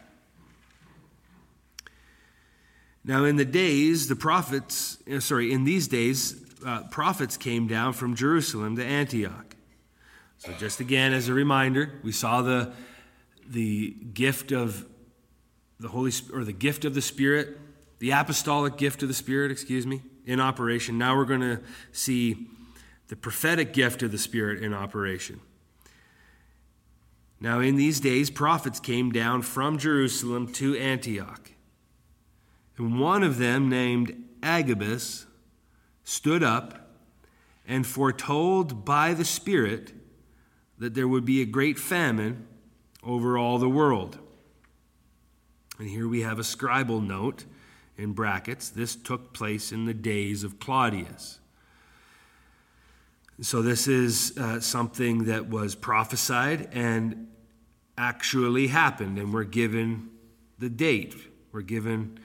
Now, 3.05 3.25
in 3.25 3.35
the 3.35 3.45
days, 3.45 4.07
the 4.07 4.15
prophets, 4.15 4.97
uh, 5.11 5.19
sorry, 5.19 5.51
in 5.51 5.65
these 5.65 5.87
days, 5.89 6.41
uh, 6.65 6.83
prophets 6.83 7.35
came 7.35 7.67
down 7.67 7.93
from 7.93 8.15
Jerusalem 8.15 8.77
to 8.77 8.85
Antioch. 8.85 9.55
So, 10.37 10.53
just 10.53 10.79
again 10.79 11.13
as 11.13 11.27
a 11.27 11.33
reminder, 11.33 11.99
we 12.03 12.13
saw 12.13 12.41
the, 12.41 12.73
the 13.45 13.91
gift 14.13 14.51
of 14.51 14.85
the 15.79 15.89
Holy 15.89 16.11
Spirit, 16.11 16.41
or 16.41 16.45
the 16.45 16.53
gift 16.53 16.85
of 16.85 16.93
the 16.93 17.01
Spirit, 17.01 17.57
the 17.99 18.11
apostolic 18.11 18.77
gift 18.77 19.01
of 19.01 19.09
the 19.09 19.13
Spirit, 19.13 19.51
excuse 19.51 19.85
me, 19.85 20.01
in 20.25 20.39
operation. 20.39 20.97
Now 20.97 21.17
we're 21.17 21.25
going 21.25 21.41
to 21.41 21.59
see 21.91 22.47
the 23.13 23.17
prophetic 23.17 23.73
gift 23.73 24.01
of 24.01 24.11
the 24.11 24.17
Spirit 24.17 24.63
in 24.63 24.73
operation. 24.73 25.39
Now, 27.39 27.59
in 27.59 27.75
these 27.75 27.99
days, 27.99 28.31
prophets 28.31 28.79
came 28.79 29.11
down 29.11 29.43
from 29.43 29.77
Jerusalem 29.77 30.51
to 30.53 30.75
Antioch. 30.75 31.51
And 32.75 32.99
one 32.99 33.21
of 33.21 33.37
them, 33.37 33.69
named 33.69 34.15
Agabus, 34.41 35.27
stood 36.03 36.41
up 36.41 36.89
and 37.67 37.85
foretold 37.85 38.83
by 38.83 39.13
the 39.13 39.25
Spirit 39.25 39.93
that 40.79 40.95
there 40.95 41.07
would 41.07 41.23
be 41.23 41.39
a 41.39 41.45
great 41.45 41.77
famine 41.77 42.47
over 43.03 43.37
all 43.37 43.59
the 43.59 43.69
world. 43.69 44.17
And 45.77 45.87
here 45.87 46.07
we 46.07 46.21
have 46.21 46.39
a 46.39 46.41
scribal 46.41 47.05
note 47.05 47.45
in 47.95 48.13
brackets. 48.13 48.69
This 48.69 48.95
took 48.95 49.33
place 49.33 49.71
in 49.71 49.85
the 49.85 49.93
days 49.93 50.43
of 50.43 50.57
Claudius. 50.57 51.37
So, 53.41 53.63
this 53.63 53.87
is 53.87 54.37
uh, 54.37 54.59
something 54.59 55.25
that 55.25 55.49
was 55.49 55.73
prophesied 55.73 56.69
and 56.71 57.29
actually 57.97 58.67
happened, 58.67 59.17
and 59.17 59.33
we're 59.33 59.43
given 59.43 60.11
the 60.59 60.69
date. 60.69 61.15
We're 61.51 61.61
given 61.61 62.19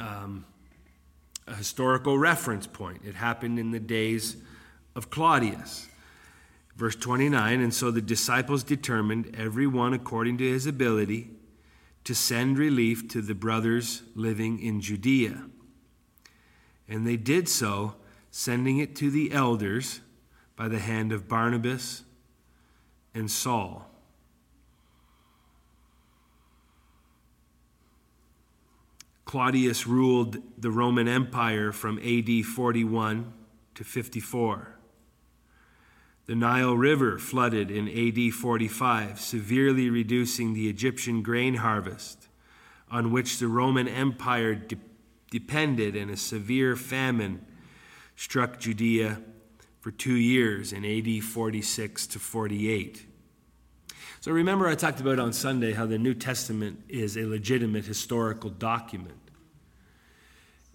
um, 0.00 0.46
a 1.46 1.54
historical 1.54 2.16
reference 2.16 2.66
point. 2.66 3.02
It 3.04 3.14
happened 3.14 3.58
in 3.58 3.72
the 3.72 3.80
days 3.80 4.36
of 4.96 5.10
Claudius. 5.10 5.88
Verse 6.76 6.96
29 6.96 7.60
And 7.60 7.74
so 7.74 7.90
the 7.90 8.00
disciples 8.00 8.62
determined, 8.62 9.34
every 9.36 9.66
one 9.66 9.92
according 9.92 10.38
to 10.38 10.44
his 10.44 10.66
ability, 10.66 11.30
to 12.04 12.14
send 12.14 12.58
relief 12.58 13.06
to 13.08 13.20
the 13.20 13.34
brothers 13.34 14.02
living 14.14 14.60
in 14.60 14.80
Judea. 14.80 15.44
And 16.88 17.06
they 17.06 17.18
did 17.18 17.50
so, 17.50 17.96
sending 18.30 18.78
it 18.78 18.96
to 18.96 19.10
the 19.10 19.30
elders 19.32 20.00
by 20.56 20.68
the 20.68 20.78
hand 20.78 21.12
of 21.12 21.28
Barnabas 21.28 22.04
and 23.14 23.30
Saul. 23.30 23.88
Claudius 29.24 29.86
ruled 29.86 30.36
the 30.58 30.70
Roman 30.70 31.08
Empire 31.08 31.72
from 31.72 31.98
AD 32.00 32.44
41 32.44 33.32
to 33.74 33.82
54. 33.82 34.76
The 36.26 36.34
Nile 36.34 36.76
River 36.76 37.18
flooded 37.18 37.70
in 37.70 37.88
AD 37.88 38.34
45, 38.34 39.18
severely 39.18 39.88
reducing 39.88 40.52
the 40.52 40.68
Egyptian 40.68 41.22
grain 41.22 41.56
harvest, 41.56 42.28
on 42.90 43.10
which 43.10 43.38
the 43.38 43.48
Roman 43.48 43.88
Empire 43.88 44.54
de- 44.54 44.76
depended, 45.30 45.96
and 45.96 46.10
a 46.10 46.16
severe 46.16 46.76
famine 46.76 47.44
struck 48.14 48.60
Judea 48.60 49.20
for 49.82 49.90
two 49.90 50.14
years 50.14 50.72
in 50.72 50.84
AD 50.84 51.24
46 51.24 52.06
to 52.06 52.20
48. 52.20 53.04
So 54.20 54.30
remember, 54.30 54.68
I 54.68 54.76
talked 54.76 55.00
about 55.00 55.18
on 55.18 55.32
Sunday 55.32 55.72
how 55.72 55.86
the 55.86 55.98
New 55.98 56.14
Testament 56.14 56.84
is 56.88 57.16
a 57.16 57.24
legitimate 57.26 57.84
historical 57.84 58.48
document. 58.48 59.18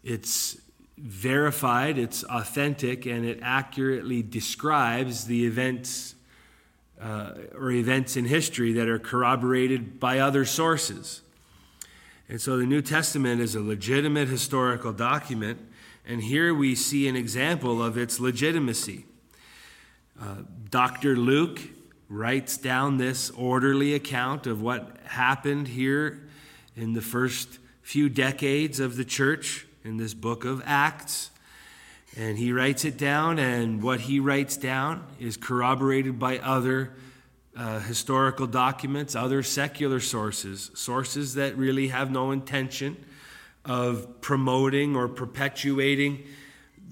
It's 0.03 0.57
verified, 0.97 1.97
it's 1.97 2.23
authentic, 2.25 3.05
and 3.05 3.25
it 3.25 3.39
accurately 3.41 4.21
describes 4.21 5.25
the 5.25 5.45
events 5.45 6.15
uh, 7.01 7.31
or 7.55 7.71
events 7.71 8.17
in 8.17 8.25
history 8.25 8.73
that 8.73 8.89
are 8.89 8.99
corroborated 8.99 10.01
by 10.01 10.19
other 10.19 10.43
sources. 10.43 11.21
And 12.27 12.41
so 12.41 12.57
the 12.57 12.65
New 12.65 12.81
Testament 12.81 13.39
is 13.39 13.55
a 13.55 13.61
legitimate 13.61 14.27
historical 14.27 14.91
document, 14.91 15.61
and 16.07 16.23
here 16.23 16.53
we 16.53 16.73
see 16.73 17.09
an 17.09 17.17
example 17.17 17.83
of 17.83 17.97
its 17.97 18.17
legitimacy. 18.17 19.05
Uh, 20.19 20.35
Dr. 20.69 21.17
Luke 21.17 21.59
writes 22.07 22.55
down 22.55 22.97
this 22.97 23.29
orderly 23.31 23.93
account 23.93 24.47
of 24.47 24.61
what 24.61 24.97
happened 25.03 25.67
here 25.67 26.29
in 26.77 26.93
the 26.93 27.01
first 27.01 27.59
few 27.81 28.07
decades 28.07 28.79
of 28.79 28.95
the 28.95 29.03
church 29.03 29.67
in 29.83 29.97
this 29.97 30.13
book 30.13 30.45
of 30.45 30.63
Acts. 30.65 31.29
And 32.15 32.37
he 32.37 32.53
writes 32.53 32.85
it 32.85 32.97
down, 32.97 33.37
and 33.37 33.83
what 33.83 33.99
he 33.99 34.21
writes 34.21 34.55
down 34.55 35.05
is 35.19 35.35
corroborated 35.35 36.17
by 36.17 36.39
other 36.39 36.93
uh, 37.55 37.79
historical 37.81 38.47
documents, 38.47 39.13
other 39.13 39.43
secular 39.43 39.99
sources, 39.99 40.71
sources 40.73 41.33
that 41.33 41.57
really 41.57 41.89
have 41.89 42.09
no 42.09 42.31
intention 42.31 42.95
of 43.67 44.21
promoting 44.21 44.95
or 44.95 45.07
perpetuating 45.07 46.23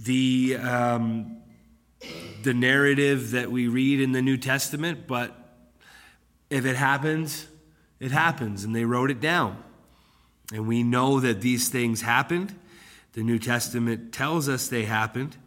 the, 0.04 0.58
um, 0.58 1.38
the 2.44 2.54
narrative 2.54 3.32
that 3.32 3.52
we 3.52 3.68
read 3.68 4.00
in 4.00 4.12
the 4.12 4.22
New 4.22 4.38
Testament. 4.38 5.08
But 5.08 5.36
if 6.50 6.66
it 6.66 6.76
happens, 6.76 7.48
it 8.00 8.12
happens, 8.12 8.64
and 8.64 8.76
they 8.76 8.86
wrote 8.86 9.10
it 9.10 9.20
down. 9.20 9.64
And 10.54 10.68
we 10.68 10.84
know 10.84 11.20
that 11.20 11.42
these 11.42 11.70
things 11.70 12.02
happened. 12.02 12.54
The 13.14 13.24
New 13.24 13.40
Testament 13.40 14.12
tells 14.12 14.48
us 14.48 14.68
they 14.68 14.84
happened. 14.84 15.38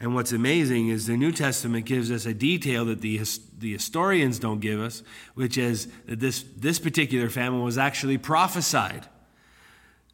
And 0.00 0.14
what's 0.14 0.32
amazing 0.32 0.88
is 0.88 1.06
the 1.06 1.16
New 1.16 1.32
Testament 1.32 1.84
gives 1.84 2.10
us 2.10 2.24
a 2.24 2.32
detail 2.32 2.84
that 2.86 3.00
the, 3.00 3.20
the 3.58 3.72
historians 3.72 4.38
don't 4.38 4.60
give 4.60 4.80
us, 4.80 5.02
which 5.34 5.58
is 5.58 5.88
that 6.06 6.20
this, 6.20 6.44
this 6.56 6.78
particular 6.78 7.28
famine 7.28 7.62
was 7.62 7.78
actually 7.78 8.16
prophesied, 8.16 9.06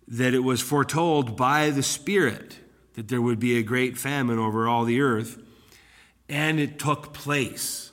that 0.06 0.34
it 0.34 0.40
was 0.40 0.60
foretold 0.60 1.36
by 1.36 1.70
the 1.70 1.82
Spirit 1.82 2.58
that 2.94 3.08
there 3.08 3.22
would 3.22 3.40
be 3.40 3.58
a 3.58 3.62
great 3.62 3.98
famine 3.98 4.38
over 4.38 4.68
all 4.68 4.84
the 4.84 5.00
earth, 5.00 5.38
and 6.28 6.60
it 6.60 6.78
took 6.78 7.12
place. 7.12 7.90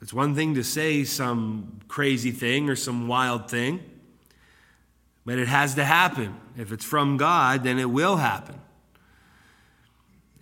It's 0.00 0.12
one 0.12 0.34
thing 0.34 0.54
to 0.54 0.64
say 0.64 1.04
some 1.04 1.80
crazy 1.88 2.30
thing 2.30 2.68
or 2.68 2.76
some 2.76 3.08
wild 3.08 3.50
thing, 3.50 3.82
but 5.24 5.38
it 5.38 5.48
has 5.48 5.74
to 5.76 5.84
happen. 5.84 6.38
If 6.56 6.72
it's 6.72 6.84
from 6.84 7.16
God, 7.16 7.64
then 7.64 7.78
it 7.78 7.90
will 7.90 8.16
happen. 8.16 8.60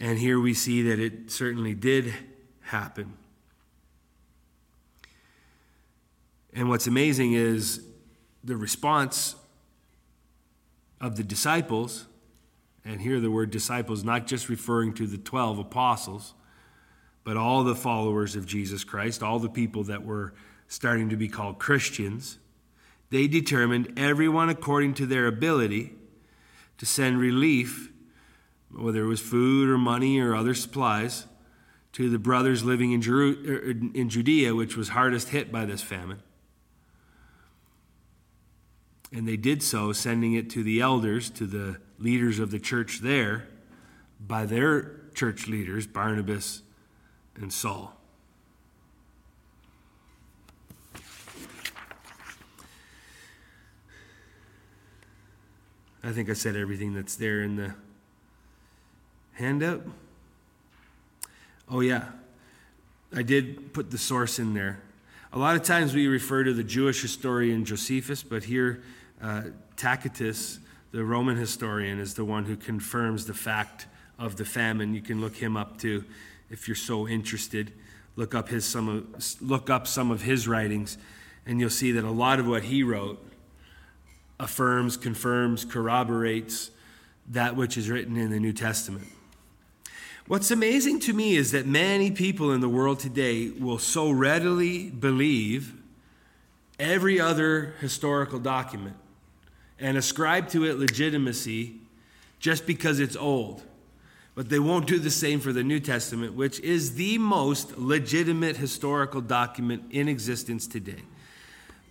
And 0.00 0.18
here 0.18 0.40
we 0.40 0.52
see 0.52 0.82
that 0.82 0.98
it 0.98 1.30
certainly 1.30 1.74
did 1.74 2.12
happen. 2.60 3.12
And 6.52 6.68
what's 6.68 6.88
amazing 6.88 7.34
is 7.34 7.84
the 8.42 8.56
response 8.56 9.36
of 11.02 11.16
the 11.16 11.24
disciples, 11.24 12.06
and 12.84 13.00
here 13.00 13.20
the 13.20 13.30
word 13.30 13.50
disciples 13.50 14.04
not 14.04 14.26
just 14.26 14.48
referring 14.48 14.94
to 14.94 15.06
the 15.06 15.18
12 15.18 15.58
apostles, 15.58 16.34
but 17.24 17.36
all 17.36 17.64
the 17.64 17.74
followers 17.74 18.36
of 18.36 18.46
Jesus 18.46 18.84
Christ, 18.84 19.22
all 19.22 19.38
the 19.38 19.48
people 19.48 19.84
that 19.84 20.04
were 20.04 20.32
starting 20.68 21.10
to 21.10 21.16
be 21.16 21.28
called 21.28 21.58
Christians. 21.58 22.38
They 23.10 23.26
determined, 23.26 23.92
everyone 23.98 24.48
according 24.48 24.94
to 24.94 25.06
their 25.06 25.26
ability, 25.26 25.92
to 26.78 26.86
send 26.86 27.18
relief 27.18 27.90
whether 28.74 29.04
it 29.04 29.06
was 29.06 29.20
food 29.20 29.68
or 29.68 29.76
money 29.76 30.18
or 30.18 30.34
other 30.34 30.54
supplies, 30.54 31.26
to 31.92 32.08
the 32.08 32.18
brothers 32.18 32.64
living 32.64 32.92
in, 32.92 33.00
er, 33.06 33.74
Judea, 33.74 34.54
which 34.54 34.76
was 34.76 34.90
hardest 34.90 35.28
hit 35.28 35.52
by 35.52 35.66
this 35.66 35.82
famine. 35.82 36.22
And 39.12 39.28
they 39.28 39.36
did 39.36 39.62
so, 39.62 39.92
sending 39.92 40.32
it 40.32 40.48
to 40.50 40.62
the 40.62 40.80
elders, 40.80 41.28
to 41.30 41.46
the 41.46 41.78
leaders 41.98 42.38
of 42.38 42.50
the 42.50 42.58
church 42.58 43.00
there, 43.00 43.46
by 44.18 44.46
their 44.46 45.00
church 45.14 45.46
leaders, 45.46 45.86
Barnabas 45.86 46.62
and 47.36 47.52
Saul. 47.52 47.94
I 56.04 56.10
think 56.10 56.28
I 56.28 56.32
said 56.32 56.56
everything 56.56 56.94
that's 56.94 57.14
there 57.14 57.42
in 57.42 57.56
the 57.56 57.74
handout? 59.34 59.82
Oh, 61.70 61.80
yeah. 61.80 62.06
I 63.14 63.22
did 63.22 63.72
put 63.72 63.90
the 63.90 63.98
source 63.98 64.38
in 64.38 64.54
there. 64.54 64.80
A 65.32 65.38
lot 65.38 65.56
of 65.56 65.62
times 65.62 65.94
we 65.94 66.06
refer 66.06 66.44
to 66.44 66.52
the 66.52 66.64
Jewish 66.64 67.02
historian 67.02 67.64
Josephus, 67.64 68.22
but 68.22 68.44
here 68.44 68.82
uh, 69.22 69.42
Tacitus, 69.76 70.58
the 70.90 71.04
Roman 71.04 71.36
historian, 71.36 71.98
is 71.98 72.14
the 72.14 72.24
one 72.24 72.44
who 72.44 72.56
confirms 72.56 73.26
the 73.26 73.34
fact 73.34 73.86
of 74.18 74.36
the 74.36 74.44
famine. 74.44 74.94
You 74.94 75.00
can 75.00 75.20
look 75.20 75.36
him 75.36 75.56
up 75.56 75.78
too 75.78 76.04
if 76.50 76.68
you're 76.68 76.74
so 76.74 77.08
interested. 77.08 77.72
Look 78.16 78.34
up, 78.34 78.48
his, 78.48 78.64
some 78.64 78.88
of, 78.88 79.40
look 79.40 79.70
up 79.70 79.86
some 79.86 80.10
of 80.10 80.22
his 80.22 80.46
writings, 80.46 80.98
and 81.46 81.58
you'll 81.58 81.70
see 81.70 81.92
that 81.92 82.04
a 82.04 82.10
lot 82.10 82.38
of 82.38 82.46
what 82.46 82.64
he 82.64 82.82
wrote 82.82 83.24
affirms, 84.38 84.96
confirms, 84.96 85.64
corroborates 85.64 86.70
that 87.28 87.56
which 87.56 87.78
is 87.78 87.88
written 87.88 88.16
in 88.16 88.30
the 88.30 88.40
New 88.40 88.52
Testament. 88.52 89.06
What's 90.26 90.50
amazing 90.50 91.00
to 91.00 91.12
me 91.12 91.36
is 91.36 91.52
that 91.52 91.66
many 91.66 92.10
people 92.10 92.52
in 92.52 92.60
the 92.60 92.68
world 92.68 93.00
today 93.00 93.50
will 93.50 93.78
so 93.78 94.10
readily 94.10 94.90
believe 94.90 95.74
every 96.78 97.20
other 97.20 97.74
historical 97.80 98.38
document 98.38 98.96
and 99.82 99.98
ascribe 99.98 100.48
to 100.48 100.64
it 100.64 100.78
legitimacy 100.78 101.74
just 102.38 102.66
because 102.66 103.00
it's 103.00 103.16
old. 103.16 103.62
But 104.34 104.48
they 104.48 104.58
won't 104.58 104.86
do 104.86 104.98
the 104.98 105.10
same 105.10 105.40
for 105.40 105.52
the 105.52 105.62
New 105.62 105.80
Testament, 105.80 106.34
which 106.34 106.58
is 106.60 106.94
the 106.94 107.18
most 107.18 107.76
legitimate 107.76 108.56
historical 108.56 109.20
document 109.20 109.82
in 109.90 110.08
existence 110.08 110.66
today. 110.66 111.02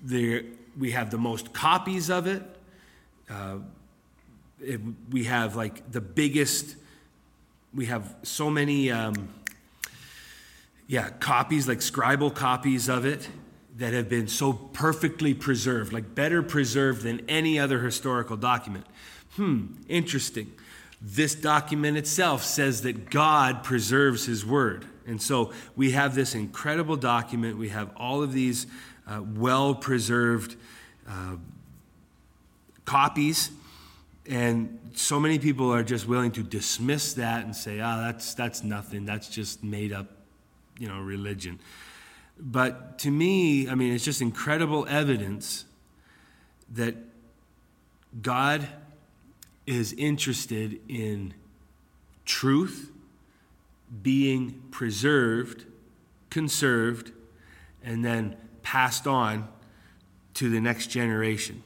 There, 0.01 0.43
we 0.79 0.91
have 0.91 1.11
the 1.11 1.19
most 1.19 1.53
copies 1.53 2.09
of 2.09 2.25
it. 2.25 2.41
Uh, 3.29 3.57
it 4.59 4.79
we 5.11 5.25
have 5.25 5.55
like 5.55 5.91
the 5.91 6.01
biggest 6.01 6.75
we 7.73 7.85
have 7.85 8.15
so 8.23 8.49
many, 8.49 8.91
um, 8.91 9.29
yeah, 10.87 11.09
copies, 11.09 11.67
like 11.67 11.79
scribal 11.79 12.33
copies 12.33 12.89
of 12.89 13.05
it 13.05 13.29
that 13.81 13.93
have 13.93 14.07
been 14.07 14.27
so 14.27 14.53
perfectly 14.53 15.33
preserved, 15.33 15.91
like 15.91 16.15
better 16.15 16.41
preserved 16.41 17.01
than 17.01 17.21
any 17.27 17.59
other 17.59 17.79
historical 17.79 18.37
document. 18.37 18.85
Hmm, 19.35 19.73
interesting. 19.89 20.51
This 21.01 21.33
document 21.33 21.97
itself 21.97 22.43
says 22.43 22.83
that 22.83 23.09
God 23.09 23.63
preserves 23.63 24.25
His 24.25 24.45
Word. 24.45 24.85
And 25.07 25.21
so 25.21 25.51
we 25.75 25.91
have 25.91 26.13
this 26.13 26.35
incredible 26.35 26.95
document. 26.95 27.57
We 27.57 27.69
have 27.69 27.89
all 27.97 28.21
of 28.21 28.33
these 28.33 28.67
uh, 29.07 29.21
well 29.35 29.73
preserved 29.73 30.55
uh, 31.09 31.37
copies 32.85 33.49
and 34.27 34.79
so 34.93 35.19
many 35.19 35.39
people 35.39 35.73
are 35.73 35.83
just 35.83 36.07
willing 36.07 36.31
to 36.31 36.43
dismiss 36.43 37.13
that 37.15 37.43
and 37.43 37.55
say, 37.55 37.79
ah, 37.79 37.97
oh, 37.97 38.01
that's, 38.05 38.33
that's 38.33 38.63
nothing. 38.63 39.05
That's 39.05 39.27
just 39.27 39.63
made 39.63 39.91
up, 39.91 40.07
you 40.77 40.87
know, 40.87 40.99
religion. 40.99 41.59
But 42.43 42.97
to 42.99 43.11
me, 43.11 43.69
I 43.69 43.75
mean, 43.75 43.93
it's 43.93 44.03
just 44.03 44.21
incredible 44.21 44.87
evidence 44.89 45.65
that 46.73 46.95
God 48.19 48.67
is 49.67 49.93
interested 49.93 50.81
in 50.89 51.35
truth 52.25 52.91
being 54.01 54.63
preserved, 54.71 55.65
conserved, 56.31 57.11
and 57.83 58.03
then 58.03 58.35
passed 58.63 59.05
on 59.05 59.47
to 60.33 60.49
the 60.49 60.59
next 60.59 60.87
generation. 60.87 61.61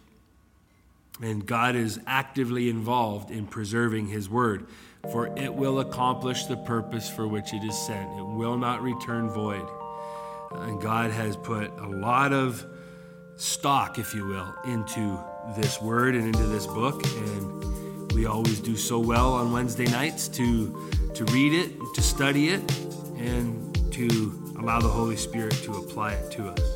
And 1.21 1.45
God 1.45 1.75
is 1.75 1.99
actively 2.05 2.69
involved 2.69 3.31
in 3.31 3.47
preserving 3.47 4.07
His 4.07 4.29
word, 4.29 4.67
for 5.11 5.27
it 5.37 5.53
will 5.53 5.79
accomplish 5.79 6.45
the 6.45 6.57
purpose 6.57 7.09
for 7.09 7.27
which 7.27 7.53
it 7.53 7.63
is 7.63 7.77
sent. 7.77 8.19
It 8.19 8.25
will 8.25 8.57
not 8.57 8.81
return 8.81 9.29
void. 9.29 9.65
And 10.61 10.81
God 10.81 11.11
has 11.11 11.35
put 11.37 11.71
a 11.79 11.87
lot 11.87 12.33
of 12.33 12.65
stock, 13.35 13.99
if 13.99 14.13
you 14.13 14.25
will, 14.25 14.53
into 14.65 15.19
this 15.55 15.81
word 15.81 16.15
and 16.15 16.25
into 16.25 16.47
this 16.47 16.67
book. 16.67 17.05
And 17.05 18.11
we 18.13 18.25
always 18.25 18.59
do 18.59 18.75
so 18.75 18.99
well 18.99 19.33
on 19.33 19.51
Wednesday 19.51 19.85
nights 19.85 20.27
to, 20.29 20.89
to 21.13 21.25
read 21.25 21.53
it, 21.53 21.71
to 21.95 22.01
study 22.01 22.49
it, 22.49 22.79
and 23.17 23.93
to 23.93 24.55
allow 24.59 24.79
the 24.79 24.87
Holy 24.87 25.17
Spirit 25.17 25.53
to 25.63 25.73
apply 25.73 26.13
it 26.13 26.31
to 26.31 26.47
us. 26.47 26.74